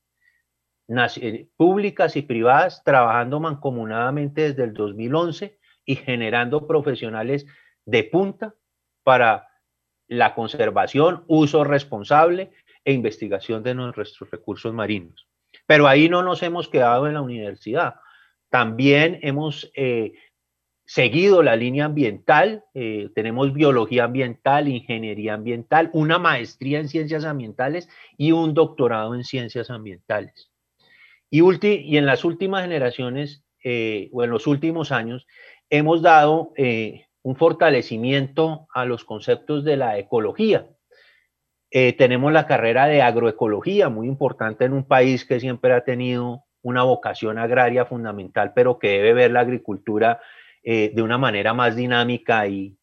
eh, 0.89 1.49
públicas 1.57 2.15
y 2.17 2.23
privadas 2.23 2.83
trabajando 2.85 3.41
mancomunadamente 3.41 4.43
desde 4.43 4.65
el 4.65 4.75
2011 4.75 5.59
y 5.87 5.97
generando 5.97 6.67
profesionales 6.67 7.47
de 7.87 8.05
punta 8.05 8.55
para 9.03 9.49
la 10.09 10.35
conservación, 10.35 11.25
uso 11.27 11.65
responsable 11.65 12.51
e 12.85 12.93
investigación 12.93 13.63
de 13.63 13.75
nuestros 13.75 14.31
recursos 14.31 14.73
marinos. 14.73 15.27
Pero 15.67 15.89
ahí 15.89 16.09
no 16.09 16.23
nos 16.23 16.43
hemos 16.43 16.69
quedado 16.69 17.07
en 17.07 17.15
la 17.15 17.23
universidad. 17.23 17.97
También 18.51 19.19
hemos 19.23 19.71
eh, 19.75 20.13
seguido 20.85 21.43
la 21.43 21.57
línea 21.57 21.87
ambiental, 21.87 22.65
eh, 22.75 23.09
tenemos 23.15 23.53
biología 23.55 24.05
ambiental, 24.05 24.69
ingeniería 24.69 25.35
ambiental, 25.35 25.91
una 25.93 26.19
maestría 26.19 26.81
en 26.81 26.89
ciencias 26.89 27.25
ambientales 27.25 27.89
y 28.19 28.33
un 28.33 28.53
doctorado 28.53 29.15
en 29.15 29.25
ciencias 29.25 29.71
ambientales. 29.71 30.51
Y, 31.31 31.41
y 31.67 31.97
en 31.97 32.07
las 32.07 32.25
últimas 32.25 32.63
generaciones 32.63 33.43
o 34.13 34.23
en 34.23 34.31
los 34.31 34.47
últimos 34.47 34.93
años, 34.93 35.27
hemos 35.71 36.03
dado 36.03 36.53
un 37.25 37.37
fortalecimiento 37.37 38.69
a 38.73 38.85
los 38.85 39.05
conceptos 39.05 39.65
de 39.65 39.77
la 39.77 39.99
ecología. 39.99 40.69
tenemos 41.71 42.33
la 42.33 42.47
carrera 42.47 42.87
de 42.87 43.03
agroecología, 43.03 43.89
muy 43.89 44.07
importante 44.07 44.65
en 44.65 44.75
un 44.75 44.85
país 44.85 45.25
que 45.25 45.41
siempre 45.41 45.73
ha 45.73 45.83
tenido 45.83 46.45
una 46.63 46.85
vocación 46.85 47.39
agraria 47.39 47.85
fundamental, 47.87 48.53
pero 48.55 48.79
que 48.79 48.89
debe 48.89 49.15
ver 49.15 49.33
la 49.33 49.41
agricultura 49.41 50.21
de 50.63 51.03
una 51.03 51.19
manera 51.19 51.53
más 51.53 51.75
dinámica 51.75 52.47
y 52.47 52.77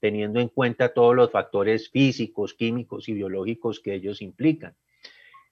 teniendo 0.00 0.40
en 0.40 0.48
cuenta 0.48 0.92
todos 0.92 1.16
los 1.16 1.30
factores 1.30 1.88
físicos, 1.90 2.54
químicos 2.54 3.08
y 3.08 3.14
biológicos 3.14 3.80
que 3.80 3.94
ellos 3.94 4.20
implican. 4.20 4.76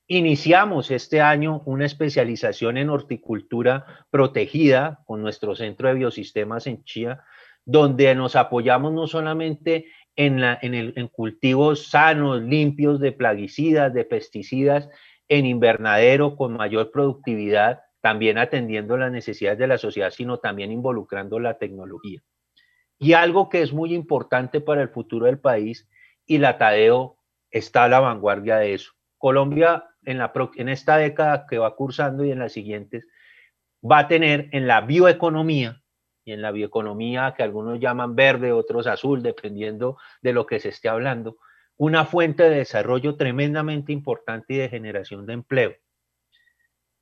Iniciamos 0.08 0.90
este 0.90 1.20
año 1.20 1.62
una 1.64 1.86
especialización 1.86 2.76
en 2.76 2.90
horticultura 2.90 4.06
protegida 4.10 5.02
con 5.06 5.22
nuestro 5.22 5.56
centro 5.56 5.88
de 5.88 5.94
biosistemas 5.94 6.66
en 6.66 6.84
Chía, 6.84 7.24
donde 7.66 8.14
nos 8.14 8.36
apoyamos 8.36 8.92
no 8.92 9.06
solamente 9.06 9.86
en, 10.14 10.42
en 10.42 11.08
cultivos 11.08 11.88
sanos, 11.88 12.40
limpios 12.40 13.00
de 13.00 13.12
plaguicidas, 13.12 13.92
de 13.92 14.04
pesticidas, 14.04 14.88
en 15.28 15.44
invernadero 15.44 16.36
con 16.36 16.54
mayor 16.54 16.90
productividad, 16.90 17.80
también 18.00 18.38
atendiendo 18.38 18.96
las 18.96 19.12
necesidades 19.12 19.58
de 19.58 19.66
la 19.66 19.78
sociedad, 19.78 20.10
sino 20.10 20.38
también 20.38 20.72
involucrando 20.72 21.38
la 21.40 21.58
tecnología. 21.58 22.22
Y 22.98 23.12
algo 23.12 23.48
que 23.48 23.62
es 23.62 23.72
muy 23.72 23.92
importante 23.92 24.60
para 24.60 24.80
el 24.80 24.88
futuro 24.88 25.26
del 25.26 25.38
país, 25.38 25.88
y 26.24 26.38
la 26.38 26.58
Tadeo 26.58 27.18
está 27.50 27.84
a 27.84 27.88
la 27.88 28.00
vanguardia 28.00 28.56
de 28.56 28.74
eso. 28.74 28.92
Colombia 29.18 29.84
en, 30.04 30.18
la, 30.18 30.32
en 30.56 30.68
esta 30.68 30.96
década 30.96 31.46
que 31.48 31.58
va 31.58 31.74
cursando 31.74 32.24
y 32.24 32.30
en 32.30 32.38
las 32.38 32.52
siguientes, 32.52 33.06
va 33.82 33.98
a 34.00 34.08
tener 34.08 34.48
en 34.52 34.66
la 34.66 34.80
bioeconomía, 34.80 35.82
y 36.26 36.32
en 36.32 36.42
la 36.42 36.50
bioeconomía 36.50 37.34
que 37.36 37.44
algunos 37.44 37.78
llaman 37.78 38.16
verde, 38.16 38.50
otros 38.52 38.88
azul, 38.88 39.22
dependiendo 39.22 39.96
de 40.20 40.32
lo 40.32 40.44
que 40.44 40.58
se 40.58 40.70
esté 40.70 40.88
hablando, 40.88 41.36
una 41.76 42.04
fuente 42.04 42.42
de 42.42 42.56
desarrollo 42.56 43.16
tremendamente 43.16 43.92
importante 43.92 44.54
y 44.54 44.56
de 44.56 44.68
generación 44.68 45.24
de 45.24 45.34
empleo. 45.34 45.74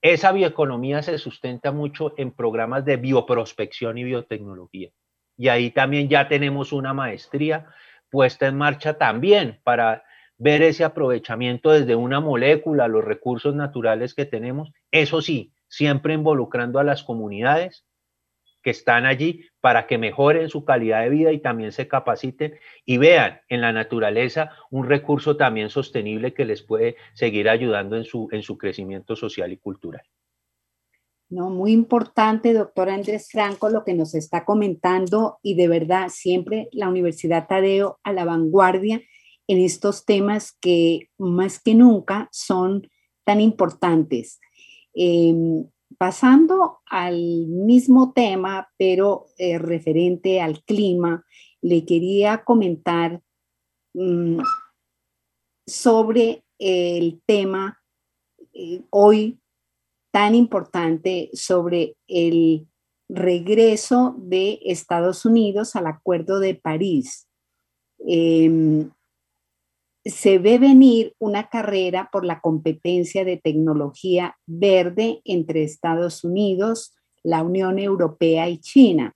Esa 0.03 0.31
bioeconomía 0.31 1.03
se 1.03 1.17
sustenta 1.17 1.73
mucho 1.73 2.13
en 2.19 2.33
programas 2.33 2.85
de 2.85 2.99
bioprospección 2.99 3.97
y 3.97 4.05
biotecnología. 4.05 4.91
Y 5.39 5.49
ahí 5.49 5.71
también 5.71 6.11
ya 6.11 6.29
tenemos 6.29 6.75
una 6.75 6.93
maestría 6.93 7.67
puesta 8.11 8.47
en 8.47 8.59
marcha 8.59 8.99
también 8.99 9.59
para 9.65 10.05
ver 10.37 10.61
ese 10.61 10.85
aprovechamiento 10.85 11.71
desde 11.71 11.97
una 11.97 12.21
molécula, 12.21 12.89
los 12.89 13.03
recursos 13.03 13.55
naturales 13.55 14.13
que 14.13 14.27
tenemos, 14.27 14.71
eso 14.91 15.23
sí, 15.23 15.55
siempre 15.67 16.13
involucrando 16.13 16.79
a 16.79 16.85
las 16.85 17.03
comunidades 17.03 17.84
que 18.65 18.71
están 18.71 19.05
allí 19.05 19.45
para 19.61 19.87
que 19.87 19.99
mejoren 19.99 20.49
su 20.49 20.65
calidad 20.65 21.03
de 21.03 21.11
vida 21.11 21.33
y 21.33 21.39
también 21.39 21.71
se 21.71 21.87
capaciten 21.87 22.55
y 22.87 22.97
vean 22.97 23.41
en 23.49 23.61
la 23.61 23.73
naturaleza 23.73 24.51
un 24.71 24.89
recurso 24.89 25.37
también 25.37 25.69
sostenible 25.69 26.33
que 26.33 26.47
les 26.47 26.63
puede 26.63 26.97
seguir 27.13 27.51
ayudando 27.51 27.97
en 27.97 28.05
su, 28.05 28.29
en 28.33 28.43
su 28.43 28.57
crecimiento 28.57 29.15
social 29.15 29.53
y 29.53 29.59
cultural. 29.59 30.03
No, 31.29 31.51
muy 31.51 31.73
importante, 31.73 32.55
doctor 32.55 32.89
Andrés 32.89 33.29
Franco, 33.31 33.69
lo 33.69 33.85
que 33.85 33.95
nos 33.95 34.15
está 34.15 34.45
comentando 34.45 35.39
y 35.43 35.57
de 35.57 35.69
verdad 35.69 36.09
siempre 36.09 36.69
la 36.73 36.89
Universidad 36.89 37.47
Tadeo 37.47 37.99
a 38.03 38.13
la 38.13 38.25
vanguardia 38.25 39.03
en 39.47 39.59
estos 39.59 40.07
temas 40.07 40.57
que 40.61 41.11
más 41.19 41.61
que 41.63 41.75
nunca 41.75 42.29
son 42.33 42.89
tan 43.25 43.41
importantes. 43.41 44.41
Em, 44.95 45.67
pasando 45.99 46.81
al 46.87 47.17
mismo 47.47 48.13
tema, 48.13 48.69
pero 48.79 49.27
eh, 49.39 49.59
referente 49.59 50.41
al 50.41 50.63
clima, 50.65 51.25
le 51.61 51.85
quería 51.85 52.45
comentar 52.45 53.23
mm, 53.95 54.41
sobre 55.67 56.45
el 56.59 57.23
tema 57.27 57.81
eh, 58.53 58.83
hoy 58.91 59.41
tan 60.13 60.35
importante 60.35 61.31
sobre 61.33 61.97
el 62.07 62.69
regreso 63.09 64.15
de 64.19 64.61
Estados 64.65 65.25
Unidos 65.25 65.75
al 65.77 65.87
Acuerdo 65.87 66.39
de 66.39 66.55
París. 66.55 67.29
Em, 67.99 68.91
se 70.05 70.39
ve 70.39 70.59
venir 70.59 71.15
una 71.19 71.49
carrera 71.49 72.11
por 72.13 72.25
la 72.25 72.41
competencia 72.41 73.25
de 73.25 73.39
tecnología 73.39 74.37
verde 74.47 75.21
entre 75.25 75.63
Estados 75.63 76.25
Unidos, 76.25 76.95
la 77.23 77.43
Unión 77.43 77.79
Europea 77.79 78.49
y 78.49 78.59
China. 78.59 79.15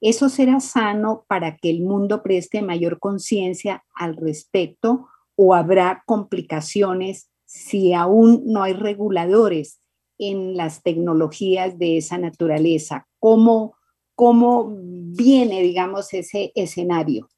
Eso 0.00 0.28
será 0.28 0.60
sano 0.60 1.24
para 1.28 1.56
que 1.56 1.70
el 1.70 1.82
mundo 1.82 2.22
preste 2.22 2.62
mayor 2.62 2.98
conciencia 2.98 3.84
al 3.94 4.16
respecto 4.16 5.08
o 5.36 5.54
habrá 5.54 6.02
complicaciones 6.06 7.30
si 7.44 7.92
aún 7.92 8.42
no 8.46 8.62
hay 8.62 8.72
reguladores 8.72 9.80
en 10.18 10.56
las 10.56 10.82
tecnologías 10.82 11.78
de 11.78 11.96
esa 11.96 12.18
naturaleza? 12.18 13.06
¿Cómo, 13.18 13.76
cómo 14.14 14.74
viene, 14.76 15.62
digamos, 15.62 16.12
ese 16.12 16.52
escenario? 16.54 17.28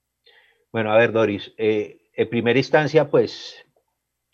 Bueno, 0.72 0.92
a 0.92 0.96
ver, 0.96 1.12
Doris, 1.12 1.52
eh, 1.58 1.99
en 2.20 2.28
primera 2.28 2.58
instancia, 2.58 3.08
pues 3.08 3.64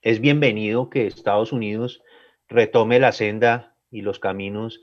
es 0.03 0.21
bienvenido 0.21 0.91
que 0.91 1.07
Estados 1.07 1.53
Unidos 1.53 2.03
retome 2.49 2.99
la 2.99 3.13
senda 3.13 3.77
y 3.93 4.01
los 4.01 4.19
caminos 4.19 4.81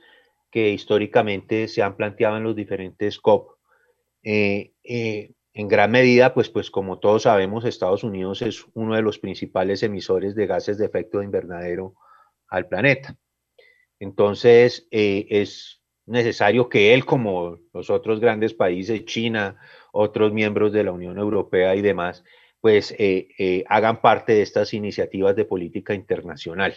que 0.49 0.69
históricamente 0.69 1.67
se 1.67 1.81
han 1.81 1.97
planteado 1.97 2.37
en 2.37 2.43
los 2.43 2.55
diferentes 2.55 3.19
COP. 3.19 3.57
Eh, 4.23 4.71
eh, 4.85 5.33
en 5.53 5.67
gran 5.67 5.91
medida, 5.91 6.33
pues, 6.33 6.47
pues 6.47 6.71
como 6.71 6.99
todos 6.99 7.23
sabemos, 7.23 7.65
Estados 7.65 8.05
Unidos 8.05 8.41
es 8.41 8.65
uno 8.73 8.95
de 8.95 9.01
los 9.01 9.19
principales 9.19 9.83
emisores 9.83 10.33
de 10.33 10.47
gases 10.47 10.77
de 10.77 10.85
efecto 10.85 11.19
de 11.19 11.25
invernadero 11.25 11.95
al 12.47 12.69
planeta. 12.69 13.17
Entonces, 13.99 14.87
eh, 14.91 15.27
es 15.29 15.81
necesario 16.05 16.69
que 16.69 16.93
él, 16.93 17.03
como 17.03 17.59
los 17.73 17.89
otros 17.89 18.21
grandes 18.21 18.53
países, 18.53 19.03
China, 19.03 19.57
otros 19.91 20.31
miembros 20.31 20.71
de 20.71 20.85
la 20.85 20.93
Unión 20.93 21.17
Europea 21.17 21.75
y 21.75 21.81
demás, 21.81 22.23
pues 22.63 22.95
eh, 22.97 23.27
eh, 23.37 23.65
hagan 23.67 23.99
parte 23.99 24.31
de 24.31 24.41
estas 24.41 24.73
iniciativas 24.73 25.35
de 25.35 25.43
política 25.43 25.93
internacional. 25.93 26.73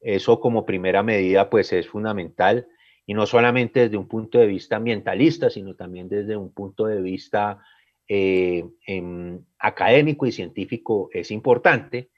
Eso 0.00 0.38
como 0.38 0.64
primera 0.64 1.02
medida, 1.02 1.50
pues 1.50 1.72
es 1.72 1.88
fundamental 1.88 2.68
y 3.04 3.14
no 3.14 3.26
solamente 3.26 3.80
desde 3.80 3.96
un 3.96 4.06
punto 4.06 4.38
de 4.38 4.46
vista 4.46 4.76
ambientalista, 4.76 5.50
sino 5.50 5.74
también 5.74 6.08
desde 6.08 6.36
un 6.36 6.54
punto 6.54 6.86
de 6.86 7.02
vista 7.02 7.58
em, 8.06 9.44
académico 9.58 10.26
y 10.26 10.32
científico 10.32 11.10
es 11.12 11.32
importante 11.32 12.10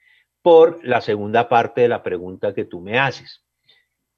por 0.43 0.79
la 0.85 1.01
segunda 1.01 1.49
parte 1.49 1.81
de 1.81 1.87
la 1.87 2.03
pregunta 2.03 2.53
que 2.53 2.65
tú 2.65 2.79
me 2.79 2.99
haces. 2.99 3.43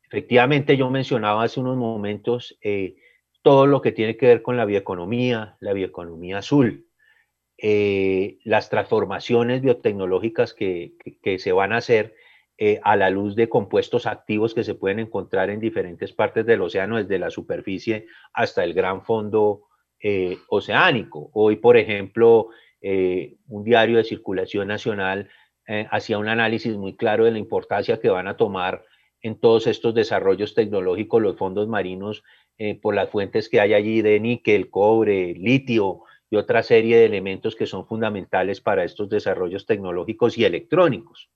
Efectivamente, 0.03 0.75
yo 0.75 0.89
mencionaba 0.89 1.43
hace 1.43 1.61
unos 1.61 1.77
momentos 1.77 2.59
eh, 2.61 2.97
todo 3.41 3.67
lo 3.67 3.81
que 3.81 3.93
tiene 3.93 4.17
que 4.17 4.25
ver 4.25 4.41
con 4.41 4.57
la 4.57 4.65
bioeconomía, 4.65 5.55
la 5.61 5.71
bioeconomía 5.71 6.39
azul, 6.39 6.88
eh, 7.61 8.37
las 8.43 8.69
transformaciones 8.69 9.61
biotecnológicas 9.61 10.53
que, 10.53 10.93
se 11.37 11.51
van 11.51 11.73
a 11.73 11.77
hacer 11.77 12.15
eh, 12.57 12.79
a 12.83 12.95
la 12.95 13.09
luz 13.09 13.35
de 13.35 13.49
compuestos 13.49 14.05
activos 14.05 14.53
que 14.53 14.63
se 14.63 14.75
pueden 14.75 14.99
encontrar 14.99 15.49
en 15.49 15.59
diferentes 15.59 16.13
partes 16.13 16.45
del 16.45 16.61
océano, 16.61 16.97
desde 16.97 17.19
la 17.19 17.29
superficie 17.29 18.07
hasta 18.33 18.63
el 18.63 18.73
gran 18.73 19.03
fondo 19.03 19.63
oceánico. 20.47 21.29
Hoy, 21.33 21.57
por 21.57 21.75
ejemplo, 21.75 22.47
un 22.81 23.63
diario 23.65 23.97
de 23.97 24.05
circulación 24.05 24.69
nacional 24.69 25.29
hacía 25.91 26.17
un 26.17 26.29
análisis 26.29 26.77
muy 26.77 26.95
claro 26.95 27.25
de 27.25 27.31
la 27.31 27.37
importancia 27.37 27.99
que 27.99 28.09
van 28.09 28.29
a 28.29 28.37
tomar 28.37 28.85
en 29.21 29.39
todos 29.39 29.67
estos 29.67 29.93
desarrollos 29.93 30.53
tecnológicos, 30.53 31.21
los 31.21 31.37
fondos 31.37 31.67
marinos, 31.67 32.23
eh, 32.57 32.75
por 32.75 32.95
las 32.95 33.09
fuentes 33.09 33.49
que 33.49 33.59
hay 33.59 33.73
allí 33.73 34.01
de 34.01 34.19
níquel, 34.19 34.69
cobre, 34.69 35.33
litio 35.33 36.01
y 36.29 36.35
otra 36.35 36.63
serie 36.63 36.97
de 36.97 37.05
elementos 37.05 37.55
que 37.55 37.65
son 37.65 37.87
fundamentales 37.87 38.61
para 38.61 38.83
estos 38.83 39.09
desarrollos 39.09 39.65
tecnológicos 39.65 40.37
y 40.37 40.45
electrónicos. 40.45 41.29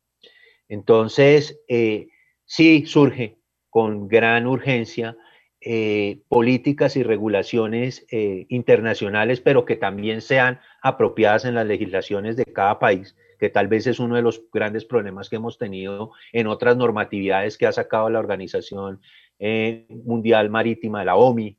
Entonces, 0.69 1.61
eh, 1.67 2.07
sí 2.45 2.85
surge 2.85 3.37
con 3.69 4.07
gran 4.07 4.47
urgencia 4.47 5.17
eh, 5.61 6.21
políticas 6.27 6.95
y 6.97 7.03
regulaciones 7.03 8.05
internacionales, 8.09 9.39
pero 9.39 9.65
que 9.65 9.77
también 9.77 10.21
sean 10.21 10.59
apropiadas 10.81 11.45
en 11.45 11.55
las 11.55 11.65
legislaciones 11.65 12.35
de 12.35 12.45
cada 12.45 12.79
país 12.79 13.15
que 13.43 13.49
tal 13.49 13.67
vez 13.67 13.87
es 13.87 13.99
uno 13.99 14.15
de 14.15 14.21
los 14.21 14.41
grandes 14.53 14.85
problemas 14.85 15.29
que 15.29 15.35
hemos 15.35 15.57
tenido 15.57 16.11
en 16.31 16.47
otras 16.47 16.77
normatividades 16.77 17.57
que 17.57 17.67
ha 17.67 17.73
sacado 17.73 18.09
la 18.09 18.19
Organización 18.19 19.01
eh, 19.37 19.85
Mundial 19.89 20.49
Marítima, 20.49 21.03
la 21.03 21.17
OMI, 21.17 21.57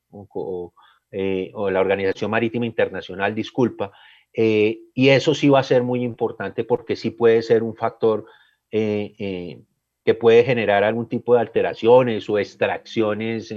eh, 1.14 1.50
o, 1.54 1.70
la 1.70 1.80
Organización 1.80 2.30
Marítima 2.30 2.66
Internacional, 2.66 3.34
disculpa, 3.34 3.92
eh, 4.32 4.80
y 4.94 5.08
eso 5.10 5.34
sí 5.34 5.48
va 5.48 5.60
a 5.60 5.64
ser 5.64 5.82
muy 5.82 6.02
importante 6.02 6.64
porque 6.64 6.96
sí 6.96 7.10
puede 7.10 7.42
ser 7.42 7.62
un 7.62 7.76
factor 7.76 8.26
que 8.70 10.14
puede 10.18 10.42
generar 10.42 10.82
algún 10.82 11.08
tipo 11.08 11.34
de 11.34 11.40
alteraciones 11.40 12.28
o 12.28 12.40
extracciones 12.40 13.54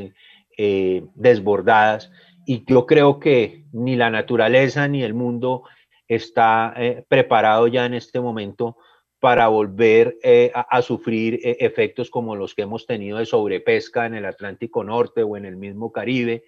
eh, 0.60 1.04
desbordadas. 1.14 2.12
Y 2.48 2.64
yo 2.66 2.88
creo 2.88 3.20
que 3.20 3.66
ni 3.74 3.96
la 3.96 4.10
naturaleza 4.10 4.88
ni 4.88 5.04
el 5.04 5.14
mundo 5.14 5.64
está 6.08 6.74
eh, 6.78 7.04
preparado 7.08 7.68
ya 7.68 7.86
en 7.86 7.94
este 7.94 8.20
momento 8.20 8.76
para 9.20 9.50
volver 9.50 10.18
eh, 10.24 10.52
a, 10.54 10.82
sufrir 10.82 11.40
efectos 11.44 12.10
como 12.10 12.36
los 12.36 12.56
que 12.56 12.64
hemos 12.64 12.88
tenido 12.88 13.18
de 13.20 13.26
sobrepesca 13.26 14.06
en 14.06 14.16
el 14.16 14.26
Atlántico 14.26 14.84
Norte 14.84 15.22
o 15.22 15.38
en 15.38 15.46
el 15.46 15.58
mismo 15.58 15.92
Caribe, 15.92 16.44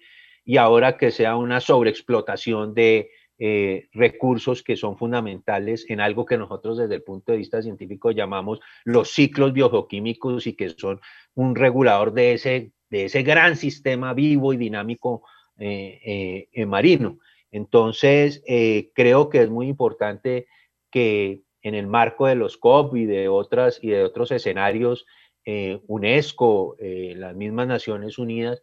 y 0.50 0.56
ahora 0.56 0.96
que 0.96 1.10
sea 1.10 1.36
una 1.36 1.60
sobreexplotación 1.60 2.74
de 2.74 3.10
recursos 3.92 4.62
que 4.62 4.76
son 4.76 4.98
fundamentales 4.98 5.86
en 5.88 5.98
algo 6.00 6.26
que 6.26 6.36
nosotros 6.36 6.76
desde 6.76 6.96
el 6.96 7.02
punto 7.02 7.32
de 7.32 7.38
vista 7.38 7.62
científico 7.62 8.10
llamamos 8.10 8.60
los 8.84 9.12
ciclos 9.12 9.54
biogeoquímicos 9.54 10.46
y 10.46 10.52
que 10.52 10.68
son 10.68 11.00
un 11.34 11.54
regulador 11.54 12.12
de 12.12 12.34
ese 12.34 12.72
de 12.90 13.04
ese 13.06 13.22
gran 13.22 13.56
sistema 13.56 14.12
vivo 14.12 14.52
y 14.52 14.56
dinámico 14.56 15.22
eh, 15.58 16.48
eh, 16.52 16.66
marino. 16.66 17.18
Entonces, 17.52 18.42
eh, 18.46 18.90
creo 18.94 19.28
que 19.28 19.42
es 19.42 19.50
muy 19.50 19.68
importante 19.68 20.46
que 20.90 21.42
en 21.62 21.74
el 21.74 21.86
marco 21.86 22.26
de 22.26 22.34
los 22.34 22.56
COP 22.56 22.96
y 22.96 23.06
de, 23.06 23.28
otras, 23.28 23.78
y 23.82 23.90
de 23.90 24.04
otros 24.04 24.30
escenarios, 24.32 25.06
UNESCO, 25.88 26.76
las 26.78 27.34
mismas 27.34 27.66
Naciones 27.66 28.18
Unidas, 28.18 28.62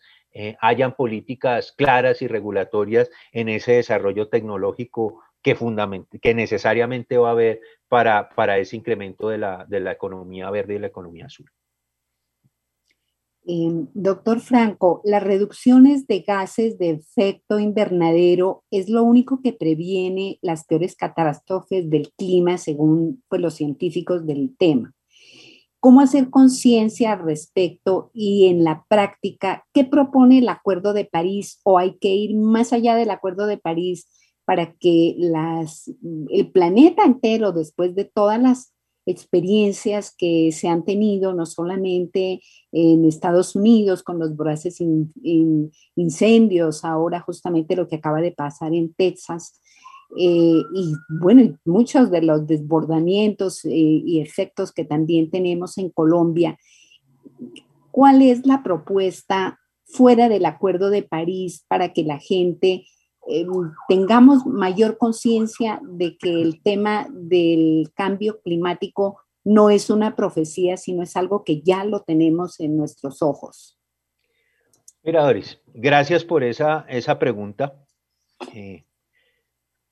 hayan 0.62 0.96
políticas 0.96 1.72
claras 1.72 2.22
y 2.22 2.28
regulatorias 2.28 3.10
en 3.32 3.50
ese 3.50 3.74
desarrollo 3.74 4.30
tecnológico 4.30 5.22
que, 5.42 5.56
que 6.22 6.34
necesariamente 6.34 7.18
va 7.18 7.30
a 7.30 7.32
haber 7.32 7.62
para, 7.88 8.30
para 8.30 8.58
ese 8.58 8.76
incremento 8.76 9.30
de 9.30 9.38
la, 9.38 9.66
de 9.68 9.80
la 9.80 9.94
economía 9.94 10.50
verde 10.50 10.76
y 10.76 10.80
la 10.80 10.88
economía 10.88 11.26
azul. 11.26 11.50
Em, 13.50 13.88
doctor 13.94 14.42
Franco, 14.42 15.00
las 15.06 15.24
reducciones 15.24 16.06
de 16.06 16.20
gases 16.20 16.78
de 16.78 16.90
efecto 16.90 17.60
invernadero 17.60 18.66
es 18.72 18.90
lo 18.90 19.04
único 19.04 19.42
que 19.42 19.54
previene 19.54 20.38
las 20.42 20.66
peores 20.66 20.98
catástrofes 20.98 21.90
del 21.90 22.12
clima 22.18 22.58
según 22.58 23.24
pues, 23.30 23.40
los 23.40 23.54
científicos 23.54 24.26
del 24.26 24.54
tema. 24.58 24.94
¿Cómo 25.80 26.02
hacer 26.02 26.30
conciencia 26.30 27.14
al 27.14 27.20
respecto 27.20 28.10
y 28.14 28.48
en 28.48 28.64
la 28.64 28.86
práctica 28.90 29.66
qué 29.74 29.86
propone 29.86 30.40
el 30.40 30.50
Acuerdo 30.50 30.94
de 30.94 31.06
París 31.06 31.60
o 31.64 31.78
hay 31.78 31.98
que 32.00 32.10
ir 32.10 32.36
más 32.36 32.74
allá 32.74 32.96
del 32.96 33.12
Acuerdo 33.12 33.46
de 33.46 33.58
París 33.58 34.08
para 34.46 34.74
que 34.74 35.16
el 36.30 36.52
planeta 36.52 37.04
entero, 37.04 37.52
después 37.52 37.96
de 37.96 38.06
todas 38.06 38.42
las 38.42 38.74
experiencias 39.06 40.14
que 40.16 40.52
se 40.52 40.68
han 40.68 40.84
tenido 40.84 41.34
no 41.34 41.46
solamente 41.46 42.42
en 42.72 43.06
Estados 43.06 43.56
Unidos 43.56 44.04
con 44.04 44.20
los 44.20 44.36
voraces 44.36 44.82
incendios, 45.96 46.84
ahora 46.84 47.22
justamente 47.22 47.76
lo 47.76 47.88
que 47.88 47.98
acaba 47.98 48.22
de 48.22 48.32
pasar 48.32 48.74
en 48.74 48.94
Texas, 48.94 49.62
eh, 50.16 50.62
y 50.74 50.94
bueno, 51.10 51.58
muchos 51.66 52.10
de 52.12 52.22
los 52.22 52.48
desbordamientos 52.48 53.66
eh, 53.66 53.72
y 53.72 54.22
efectos 54.22 54.72
que 54.72 54.86
también 54.86 55.30
tenemos 55.30 55.78
en 55.78 55.90
Colombia. 55.90 56.58
¿Cuál 57.92 58.22
es 58.22 58.46
la 58.46 58.64
propuesta 58.64 59.60
fuera 59.86 60.30
del 60.30 60.46
Acuerdo 60.46 60.90
de 60.90 61.04
París 61.04 61.66
para 61.68 61.94
que 61.94 62.04
la 62.04 62.20
gente 62.20 62.86
eh, 63.30 63.46
tengamos 63.88 64.46
mayor 64.46 64.98
conciencia 64.98 65.82
de 65.84 66.18
que 66.18 66.42
el 66.42 66.62
tema 66.62 67.08
del 67.12 67.92
cambio 67.94 68.40
climático 68.42 69.20
no 69.44 69.70
es 69.70 69.90
una 69.90 70.16
profecía, 70.16 70.78
sino 70.78 71.04
es 71.04 71.16
algo 71.16 71.44
que 71.44 71.62
ya 71.62 71.84
lo 71.84 72.02
tenemos 72.02 72.60
en 72.60 72.78
nuestros 72.78 73.22
ojos. 73.22 73.78
Mira, 75.04 75.24
Doris, 75.24 75.60
gracias 75.74 76.26
por 76.26 76.44
esa, 76.44 76.86
esa 76.90 77.18
pregunta, 77.18 77.82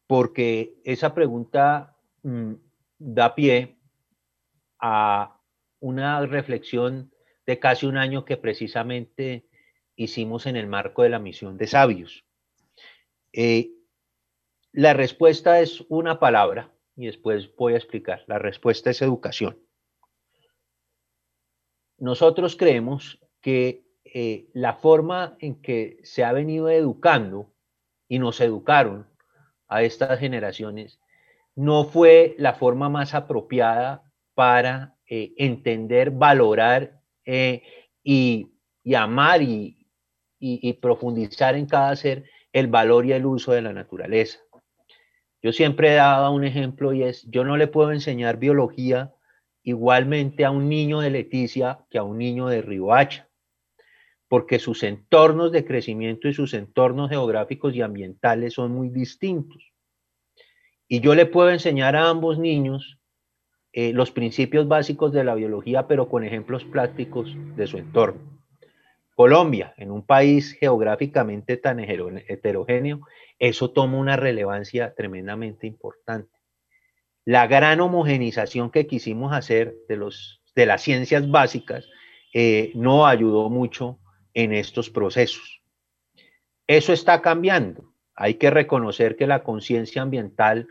porque 0.07 0.75
esa 0.83 1.13
pregunta 1.13 1.95
mm, 2.23 2.53
da 2.99 3.35
pie 3.35 3.77
a 4.79 5.39
una 5.79 6.25
reflexión 6.25 7.11
de 7.45 7.59
casi 7.59 7.85
un 7.85 7.97
año 7.97 8.25
que 8.25 8.37
precisamente 8.37 9.47
hicimos 9.95 10.45
en 10.45 10.55
el 10.55 10.67
marco 10.67 11.03
de 11.03 11.09
la 11.09 11.19
misión 11.19 11.57
de 11.57 11.67
sabios. 11.67 12.25
Eh, 13.33 13.71
la 14.71 14.93
respuesta 14.93 15.59
es 15.59 15.85
una 15.89 16.19
palabra 16.19 16.73
y 16.95 17.05
después 17.05 17.53
voy 17.55 17.73
a 17.73 17.77
explicar. 17.77 18.23
La 18.27 18.39
respuesta 18.39 18.89
es 18.89 19.01
educación. 19.01 19.59
Nosotros 21.97 22.55
creemos 22.55 23.19
que 23.41 23.85
eh, 24.03 24.49
la 24.53 24.73
forma 24.73 25.37
en 25.39 25.61
que 25.61 25.99
se 26.03 26.23
ha 26.23 26.33
venido 26.33 26.69
educando 26.69 27.53
y 28.07 28.19
nos 28.19 28.41
educaron 28.41 29.07
a 29.67 29.83
estas 29.83 30.19
generaciones 30.19 30.99
no 31.55 31.85
fue 31.85 32.35
la 32.37 32.53
forma 32.53 32.89
más 32.89 33.13
apropiada 33.13 34.03
para 34.33 34.95
eh, 35.07 35.33
entender, 35.37 36.11
valorar 36.11 37.01
y, 38.03 38.51
amar 38.95 39.41
y 39.41 40.73
profundizar 40.81 41.55
en 41.55 41.65
cada 41.65 41.95
ser 41.95 42.25
el 42.51 42.67
valor 42.67 43.05
y 43.05 43.13
el 43.13 43.25
uso 43.25 43.51
de 43.51 43.61
la 43.61 43.73
naturaleza. 43.73 44.39
Yo 45.45 45.53
siempre 45.53 45.91
he 45.91 45.95
dado 45.95 46.31
un 46.31 46.43
ejemplo 46.43 46.91
y 46.91 47.03
es, 47.03 47.23
yo 47.29 47.43
no 47.43 47.55
le 47.55 47.67
puedo 47.67 47.91
enseñar 47.91 48.37
biología 48.37 49.13
igualmente 49.61 50.43
a 50.43 50.49
un 50.49 50.69
niño 50.69 51.01
de 51.01 51.11
Leticia 51.11 51.85
que 51.91 51.99
a 51.99 52.03
un 52.03 52.17
niño 52.17 52.47
de 52.47 52.63
Riohacha, 52.63 53.24
porque 54.27 54.59
sus 54.59 54.83
entornos 54.83 55.51
de 55.51 55.65
crecimiento 55.65 56.27
y 56.27 56.33
sus 56.33 56.53
entornos 56.53 57.09
geográficos 57.09 57.75
y 57.75 57.81
ambientales 57.81 58.53
son 58.53 58.71
muy 58.71 58.89
distintos. 58.89 59.71
Y 60.87 60.99
yo 60.99 61.15
le 61.15 61.25
puedo 61.25 61.49
enseñar 61.49 61.95
a 61.95 62.09
ambos 62.09 62.37
niños 62.37 62.99
eh, 63.73 63.91
los 63.93 64.11
principios 64.11 64.67
básicos 64.67 65.11
de 65.11 65.23
la 65.23 65.35
biología, 65.35 65.87
pero 65.87 66.07
con 66.09 66.23
ejemplos 66.23 66.63
prácticos 66.63 67.35
de 67.55 67.67
su 67.67 67.77
entorno. 67.77 68.21
Colombia, 69.15 69.73
en 69.77 69.91
un 69.91 70.05
país 70.05 70.53
geográficamente 70.53 71.57
tan 71.57 71.79
heterogéneo, 71.79 73.01
eso 73.39 73.71
toma 73.71 73.97
una 73.97 74.17
relevancia 74.17 74.93
tremendamente 74.93 75.67
importante. 75.67 76.31
La 77.23 77.47
gran 77.47 77.79
homogenización 77.79 78.71
que 78.71 78.87
quisimos 78.87 79.33
hacer 79.33 79.75
de, 79.87 79.97
los, 79.97 80.41
de 80.53 80.65
las 80.65 80.81
ciencias 80.81 81.29
básicas 81.29 81.89
eh, 82.33 82.71
no 82.75 83.07
ayudó 83.07 83.49
mucho 83.49 83.99
en 84.35 84.53
estos 84.53 84.91
procesos. 84.91 85.63
Eso 86.67 86.93
está 86.93 87.21
cambiando. 87.21 87.91
Hay 88.15 88.35
que 88.35 88.51
reconocer 88.51 89.15
que 89.15 89.25
la 89.25 89.43
conciencia 89.43 90.03
ambiental 90.03 90.67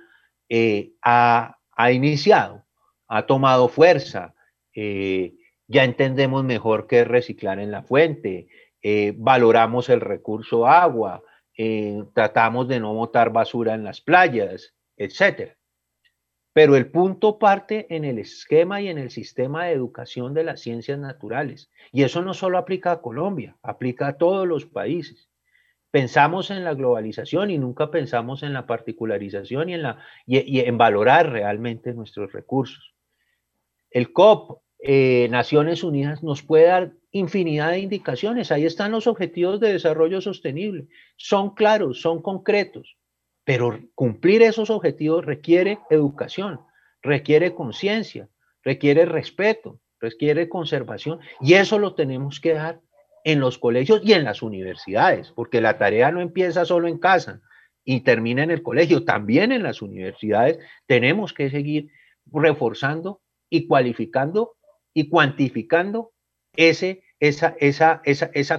eh, 0.49 0.93
ha, 1.03 1.57
iniciado, 1.91 2.65
ha 3.09 3.27
tomado 3.27 3.69
fuerza. 3.69 4.35
Eh, 4.75 5.35
ya 5.67 5.85
entendemos 5.85 6.45
mejor 6.45 6.87
qué 6.87 7.01
es 7.01 7.09
reciclar 7.09 7.59
en 7.59 7.71
la 7.71 7.83
fuente, 7.83 8.49
eh, 8.83 9.15
valoramos 9.17 9.89
el 9.89 10.01
recurso 10.01 10.67
agua, 10.67 11.23
tratamos 12.13 12.69
de 12.69 12.81
no 12.81 12.93
botar 12.95 13.31
basura 13.31 13.75
en 13.75 13.85
las 13.85 14.01
playas, 14.01 14.75
etc. 14.97 15.57
Pero 16.55 16.77
el 16.77 16.87
punto 16.87 17.41
parte 17.41 17.89
en 17.95 18.05
el 18.05 18.21
esquema 18.21 18.81
y 18.81 18.89
en 18.89 18.97
el 18.97 19.11
sistema 19.11 19.65
de 19.65 19.73
educación 19.73 20.35
de 20.35 20.45
las 20.45 20.61
ciencias 20.61 21.01
naturales. 21.01 21.69
Y 21.91 22.05
eso 22.05 22.23
no 22.23 22.33
solo 22.33 22.59
aplica 22.59 22.93
a 22.93 23.03
Colombia, 23.03 23.57
aplica 23.61 24.07
a 24.07 24.17
todos 24.17 24.47
los 24.47 24.65
países. 24.65 25.29
Pensamos 25.91 26.53
en 26.53 26.63
la 26.63 26.75
globalización 26.75 27.51
y 27.51 27.59
nunca 27.59 27.91
pensamos 27.91 28.45
en 28.45 28.53
la 28.53 28.67
particularización 28.67 29.69
y 29.69 29.75
en, 30.61 30.79
valorar 30.79 31.31
realmente 31.31 31.93
nuestros 31.93 32.33
recursos. 32.33 32.95
El 33.91 34.13
COP 34.13 34.63
eh, 34.79 35.27
Naciones 35.31 35.83
Unidas 35.83 36.23
nos 36.23 36.43
puede 36.43 36.67
dar 36.67 36.93
infinidad 37.11 37.71
de 37.71 37.81
indicaciones. 37.81 38.53
Ahí 38.53 38.65
están 38.65 38.93
los 38.93 39.09
objetivos 39.09 39.59
de 39.59 39.73
desarrollo 39.73 40.21
sostenible. 40.21 40.87
Son 41.17 41.55
claros, 41.55 42.01
son 42.01 42.23
concretos, 42.23 42.97
pero 43.45 43.79
cumplir 43.95 44.43
esos 44.43 44.71
objetivos 44.71 45.25
requiere 45.25 45.79
educación, 45.91 46.61
requiere 47.03 47.55
conciencia, 47.55 48.29
requiere 48.63 49.05
respeto, 49.05 49.81
requiere 50.01 50.49
conservación 50.49 51.21
y 51.41 51.55
eso 51.55 51.79
lo 51.79 51.95
tenemos 51.95 52.41
que 52.41 52.55
dar 52.55 52.81
en 53.25 53.41
los 53.41 53.59
colegios 53.59 54.01
y 54.05 54.13
en 54.13 54.25
las 54.25 54.43
universidades, 54.43 55.33
porque 55.33 55.61
la 55.61 55.79
tarea 55.79 56.11
no 56.11 56.21
empieza 56.21 56.65
solo 56.65 56.89
en 56.89 56.99
casa 56.99 57.41
y 57.85 58.01
termina 58.01 58.43
en 58.43 58.51
el 58.51 58.63
colegio, 58.63 59.05
también 59.05 59.53
en 59.53 59.63
las 59.63 59.83
universidades 59.83 60.59
tenemos 60.87 61.33
que 61.33 61.51
seguir 61.51 61.91
reforzando 62.27 63.21
y 63.51 63.67
cualificando 63.67 64.57
y 64.95 65.09
cuantificando 65.09 66.13
esa, 66.57 67.03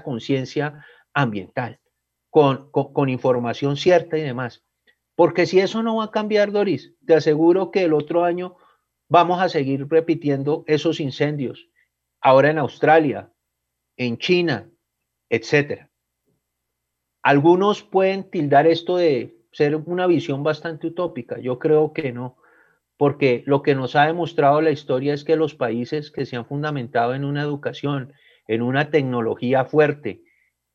conciencia 0.04 0.86
ambiental 1.14 1.80
con, 2.30 3.10
información 3.10 3.78
cierta 3.78 4.18
y 4.18 4.22
demás. 4.22 4.64
Porque 5.16 5.46
si 5.46 5.60
eso 5.60 5.82
no 5.82 5.98
va 5.98 6.06
a 6.06 6.12
cambiar, 6.12 6.52
Doris, 6.52 6.94
te 7.06 7.16
aseguro 7.16 7.72
que 7.72 7.84
el 7.84 7.94
otro 7.94 8.24
año 8.24 8.58
vamos 9.08 9.42
a 9.42 9.50
seguir 9.50 9.88
repitiendo 9.90 10.64
esos 10.68 11.00
incendios. 11.00 11.70
Ahora 12.22 12.50
en 12.50 12.58
Australia, 12.58 13.32
en 13.98 14.18
China, 14.18 14.70
etcétera. 15.30 15.90
algunos 17.24 17.82
pueden 17.82 18.30
tildar 18.30 18.68
esto 18.68 18.98
de 18.98 19.38
ser 19.52 19.76
una 19.78 20.06
visión 20.06 20.44
bastante 20.44 20.88
utópica. 20.88 21.40
Yo 21.40 21.60
creo 21.60 21.94
que 21.94 22.12
no, 22.12 22.38
porque 22.98 23.44
lo 23.46 23.64
que 23.64 23.74
nos 23.74 23.96
ha 23.96 24.06
demostrado 24.06 24.62
la 24.62 24.72
historia 24.72 25.14
es 25.14 25.24
que 25.24 25.38
los 25.38 25.56
países 25.56 26.12
que 26.12 26.26
se 26.26 26.36
han 26.36 26.46
fundamentado 26.46 27.16
en 27.16 27.24
una 27.24 27.42
educación, 27.42 28.14
en 28.48 28.62
una 28.62 28.92
tecnología 28.92 29.66
fuerte, 29.66 30.25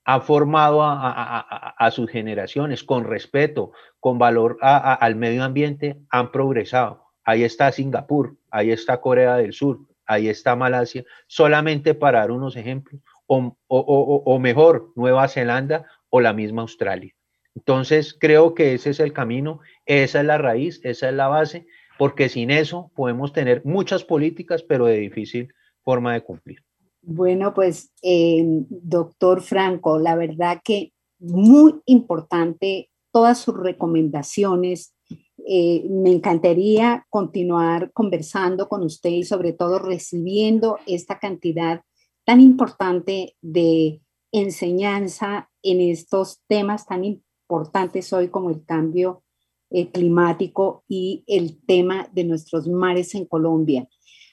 han 0.05 0.23
formado 0.23 0.81
a, 0.83 1.91
sus 1.93 2.11
generaciones 2.11 2.83
con 2.85 3.05
respeto, 3.05 3.73
con 3.99 4.19
valor 4.19 4.59
al 4.61 5.15
medio 5.17 5.45
ambiente, 5.45 5.99
han 6.11 6.33
progresado. 6.33 7.05
Ahí 7.25 7.45
está 7.45 7.71
Singapur, 7.71 8.37
ahí 8.51 8.71
está 8.71 9.01
Corea 9.01 9.37
del 9.37 9.53
Sur, 9.53 9.81
ahí 10.07 10.29
está 10.29 10.57
Malasia, 10.57 11.05
solamente 11.27 11.95
para 11.95 12.21
dar 12.21 12.31
unos 12.31 12.57
ejemplos, 12.57 13.01
o, 13.27 13.55
o 13.69 14.39
mejor, 14.41 14.93
Nueva 14.97 15.29
Zelanda 15.29 15.87
o 16.09 16.21
la 16.21 16.33
misma 16.33 16.63
Australia. 16.63 17.15
Entonces, 17.55 18.17
creo 18.19 18.55
que 18.55 18.75
ese 18.75 18.91
es 18.91 19.01
el 19.01 19.13
camino, 19.13 19.61
esa 19.87 20.21
es 20.21 20.27
la 20.27 20.39
raíz, 20.39 20.81
esa 20.85 21.09
es 21.09 21.15
la 21.15 21.29
base, 21.29 21.67
porque 21.99 22.29
sin 22.29 22.51
eso 22.51 22.91
podemos 22.97 23.33
tener 23.33 23.63
muchas 23.65 24.05
políticas, 24.05 24.63
pero 24.63 24.87
de 24.87 24.97
difícil 24.97 25.53
forma 25.83 26.15
de 26.15 26.23
cumplir. 26.23 26.65
Bueno, 27.13 27.53
pues, 27.55 27.91
eh, 28.03 28.45
doctor 28.69 29.43
Franco, 29.43 29.99
la 29.99 30.15
verdad 30.15 30.61
que 30.63 30.93
muy 31.19 31.75
importante 31.87 32.89
todas 33.11 33.39
sus 33.39 33.57
recomendaciones. 33.57 34.95
Eh, 35.45 35.89
me 35.91 36.13
encantaría 36.13 37.05
continuar 37.11 37.91
conversando 37.93 38.69
con 38.69 38.85
usted 38.85 39.11
y 39.11 39.25
sobre 39.25 39.53
todo 39.53 39.81
recibiendo 39.81 40.79
esta 40.87 41.19
cantidad 41.19 41.81
tan 42.25 42.41
importante 42.41 43.35
de 43.41 44.01
enseñanza 44.31 45.51
en 45.65 45.81
estos 45.81 46.41
temas 46.47 46.87
tan 46.87 47.03
importantes 47.05 48.13
hoy 48.13 48.29
como 48.29 48.51
el 48.51 48.65
cambio 48.65 49.25
eh, 49.71 49.91
climático 49.91 50.85
y 50.87 51.25
el 51.27 51.61
tema 51.67 52.09
de 52.13 52.23
nuestros 52.23 52.69
mares 52.69 53.17
en 53.17 53.25
Colombia. 53.25 53.89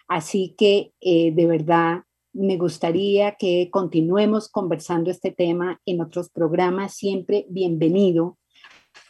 Así 0.08 0.54
que 0.56 0.94
de 1.02 1.46
verdad 1.48 2.04
me 2.34 2.58
gustaría 2.58 3.36
que 3.36 3.70
continuemos 3.72 4.50
conversando 4.50 5.10
este 5.10 5.32
tema 5.32 5.82
en 5.86 6.02
otros 6.02 6.30
programas. 6.30 6.96
Siempre 6.96 7.46
bienvenido 7.50 8.38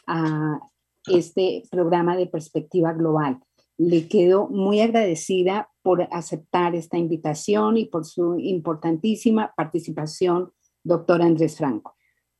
a 0.06 0.60
este 1.06 1.62
programa 1.70 2.16
de 2.16 2.26
perspectiva 2.26 2.92
global. 2.92 3.38
Le 3.76 4.08
quedo 4.08 4.48
muy 4.48 4.80
agradecida 4.80 5.70
por 5.82 6.08
aceptar 6.10 6.74
esta 6.74 6.98
invitación 6.98 7.76
y 7.76 7.86
por 7.86 8.04
su 8.04 8.38
importantísima 8.38 9.52
participación, 9.56 10.52
doctor 10.82 11.22
Andrés 11.22 11.56
Franco. 11.56 11.94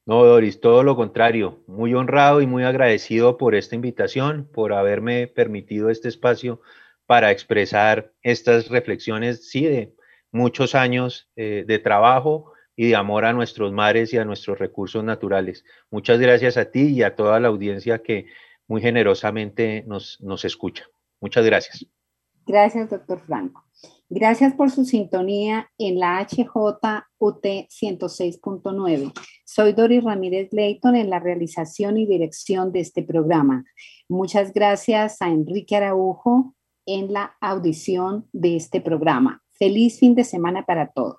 No, 0.05 0.25
Doris, 0.25 0.61
todo 0.61 0.83
lo 0.83 0.97
contrario, 0.97 1.62
muy 1.67 1.93
honrado 1.93 2.41
y 2.41 2.47
muy 2.47 2.64
agradecido 2.64 3.37
por 3.37 3.55
esta 3.55 3.75
invitación, 3.75 4.49
por 4.53 4.73
haberme 4.73 5.27
permitido 5.27 5.91
este 5.91 6.09
espacio 6.09 6.61
para 7.05 7.31
expresar 7.31 8.12
estas 8.23 8.69
reflexiones, 8.69 9.51
sí, 9.51 9.64
de 9.64 9.95
muchos 10.33 10.75
años 10.75 11.29
eh, 11.37 11.64
de 11.67 11.79
trabajo 11.79 12.53
y 12.77 12.88
de 12.88 12.97
amor 12.97 13.25
a 13.25 13.33
nuestros 13.33 13.73
mares 13.73 14.12
y 14.12 14.19
a 14.19 14.25
nuestros 14.25 14.59
recursos 14.59 15.03
naturales. 15.03 15.64
Muchas 15.91 16.19
gracias 16.21 16.57
a 16.57 16.71
ti 16.71 16.88
y 16.88 17.03
a 17.03 17.17
toda 17.17 17.41
la 17.41 17.49
audiencia 17.49 18.03
que 18.03 18.27
muy 18.67 18.81
generosamente 18.81 19.85
nos, 19.87 20.21
nos 20.21 20.45
escucha. 20.45 20.85
Muchas 21.21 21.45
gracias. 21.45 21.87
Gracias, 22.47 22.88
doctor 22.88 23.21
Franco. 23.27 23.64
Gracias 24.11 24.55
por 24.55 24.71
su 24.71 24.87
sintonía 24.87 25.71
en 25.77 25.99
la 25.99 26.25
HJUT 26.25 26.83
106.9. 27.21 29.12
Soy 29.45 29.73
Doris 29.75 30.03
Ramírez 30.03 30.49
Leighton 30.53 30.97
en 30.97 31.11
la 31.11 31.19
realización 31.19 31.99
y 31.99 32.07
dirección 32.07 32.73
de 32.73 32.81
este 32.81 33.03
programa. 33.03 33.64
Muchas 34.09 34.55
gracias 34.55 35.21
a 35.21 35.29
Enrique 35.29 35.77
Araujo 35.77 36.55
en 36.87 37.12
la 37.12 37.37
audición 37.41 38.27
de 38.33 38.57
este 38.57 38.81
programa. 38.81 39.43
Feliz 39.59 39.99
fin 39.99 40.14
de 40.14 40.23
semana 40.23 40.64
para 40.64 40.92
todos. 40.92 41.16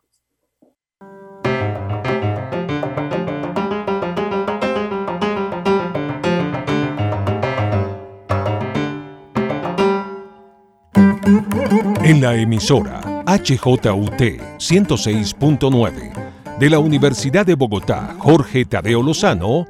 En 12.04 12.21
la 12.21 12.36
emisora 12.36 13.02
HJUT 13.25 14.21
106.9 14.58 16.58
de 16.60 16.69
la 16.69 16.80
Universidad 16.80 17.45
de 17.45 17.56
Bogotá, 17.56 18.15
Jorge 18.19 18.63
Tadeo 18.65 19.04
Lozano, 19.04 19.65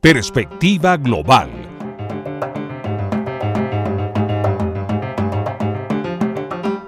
Perspectiva 0.00 0.98
Global. 0.98 1.65